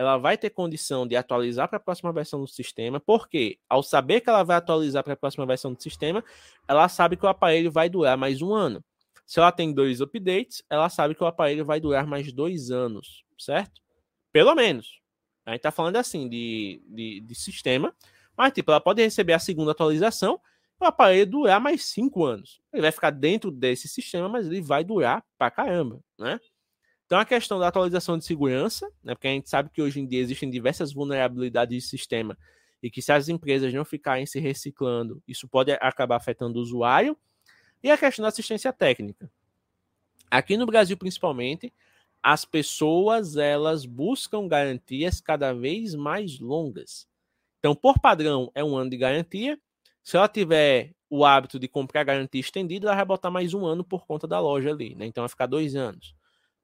[0.00, 4.22] ela vai ter condição de atualizar para a próxima versão do sistema, porque ao saber
[4.22, 6.24] que ela vai atualizar para a próxima versão do sistema,
[6.66, 8.82] ela sabe que o aparelho vai durar mais um ano.
[9.26, 13.26] Se ela tem dois updates, ela sabe que o aparelho vai durar mais dois anos,
[13.38, 13.82] certo?
[14.32, 15.02] Pelo menos.
[15.44, 17.94] A gente está falando assim de, de, de, sistema,
[18.34, 20.40] mas tipo, ela pode receber a segunda atualização
[20.80, 22.60] o aparelho durar mais cinco anos.
[22.72, 26.40] Ele vai ficar dentro desse sistema, mas ele vai durar pra caramba, né?
[27.06, 30.06] Então, a questão da atualização de segurança, né, porque a gente sabe que hoje em
[30.06, 32.38] dia existem diversas vulnerabilidades de sistema
[32.80, 37.16] e que se as empresas não ficarem se reciclando, isso pode acabar afetando o usuário.
[37.82, 39.30] E a questão da assistência técnica.
[40.30, 41.72] Aqui no Brasil, principalmente,
[42.22, 47.08] as pessoas elas buscam garantias cada vez mais longas.
[47.58, 49.58] Então, por padrão, é um ano de garantia.
[50.02, 53.84] Se ela tiver o hábito de comprar garantia estendida, ela vai botar mais um ano
[53.84, 55.06] por conta da loja ali, né?
[55.06, 56.14] Então vai ficar dois anos.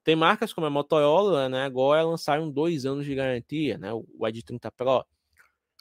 [0.04, 1.64] Tem marcas como a Motorola, né?
[1.64, 3.92] Agora lançaram dois anos de garantia, né?
[3.92, 5.04] O Edge 30 Pro.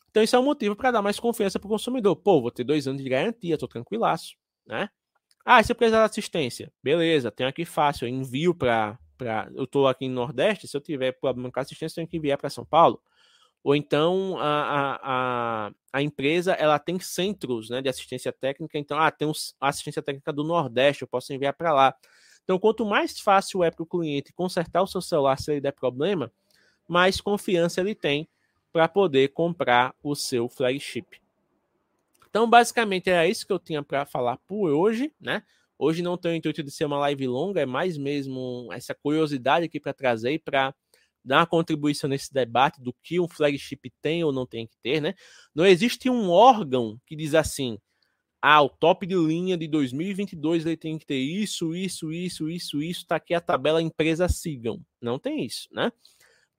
[0.09, 2.15] Então isso é um motivo para dar mais confiança para o consumidor.
[2.15, 4.35] Pô, vou ter dois anos de garantia, tô tranquilaço,
[4.65, 4.89] né?
[5.45, 8.97] Ah, se eu precisar de assistência, beleza, tenho aqui fácil, envio para.
[9.17, 12.37] Pra, eu estou aqui no Nordeste, se eu tiver problema com assistência, tenho que enviar
[12.37, 13.01] para São Paulo.
[13.65, 18.95] Ou então a, a, a, a, empresa ela tem centros né, de assistência técnica, então
[18.99, 21.95] ah, tem um, assistência técnica do Nordeste, eu posso enviar para lá.
[22.43, 25.71] Então, quanto mais fácil é para o cliente consertar o seu celular se ele der
[25.71, 26.31] problema,
[26.87, 28.29] mais confiança ele tem
[28.71, 31.19] para poder comprar o seu flagship.
[32.29, 35.41] Então, basicamente, era isso que eu tinha para falar por hoje, né?
[35.75, 39.65] Hoje não tem o intuito de ser uma live longa, é mais mesmo essa curiosidade
[39.65, 40.71] aqui para trazer para
[41.25, 45.01] dar uma contribuição nesse debate do que um flagship tem ou não tem que ter,
[45.01, 45.15] né?
[45.53, 47.79] Não existe um órgão que diz assim:
[48.41, 52.81] ah, o top de linha de 2022 ele tem que ter isso, isso, isso, isso,
[52.81, 54.79] isso, tá aqui a tabela empresa sigam.
[55.01, 55.91] Não tem isso, né?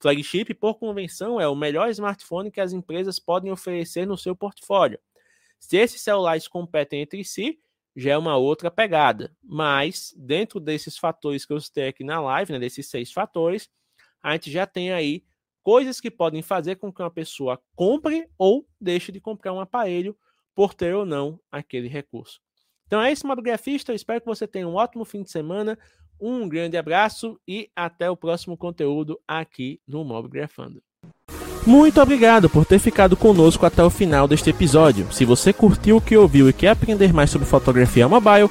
[0.01, 4.99] Flagship, por convenção, é o melhor smartphone que as empresas podem oferecer no seu portfólio.
[5.59, 7.59] Se esses celulares competem entre si,
[7.97, 9.35] já é uma outra pegada.
[9.43, 13.71] Mas, dentro desses fatores que eu citei aqui na live, né, desses seis fatores,
[14.27, 15.23] a gente já tem aí
[15.63, 20.17] coisas que podem fazer com que uma pessoa compre ou deixe de comprar um aparelho
[20.53, 22.41] por ter ou não aquele recurso.
[22.89, 23.93] Então é isso, Mobgrafista.
[23.93, 25.79] Eu espero que você tenha um ótimo fim de semana.
[26.21, 30.83] Um grande abraço e até o próximo conteúdo aqui no Mobgrafando.
[31.65, 35.13] Muito obrigado por ter ficado conosco até o final deste episódio.
[35.13, 38.51] Se você curtiu o que ouviu e quer aprender mais sobre fotografia mobile,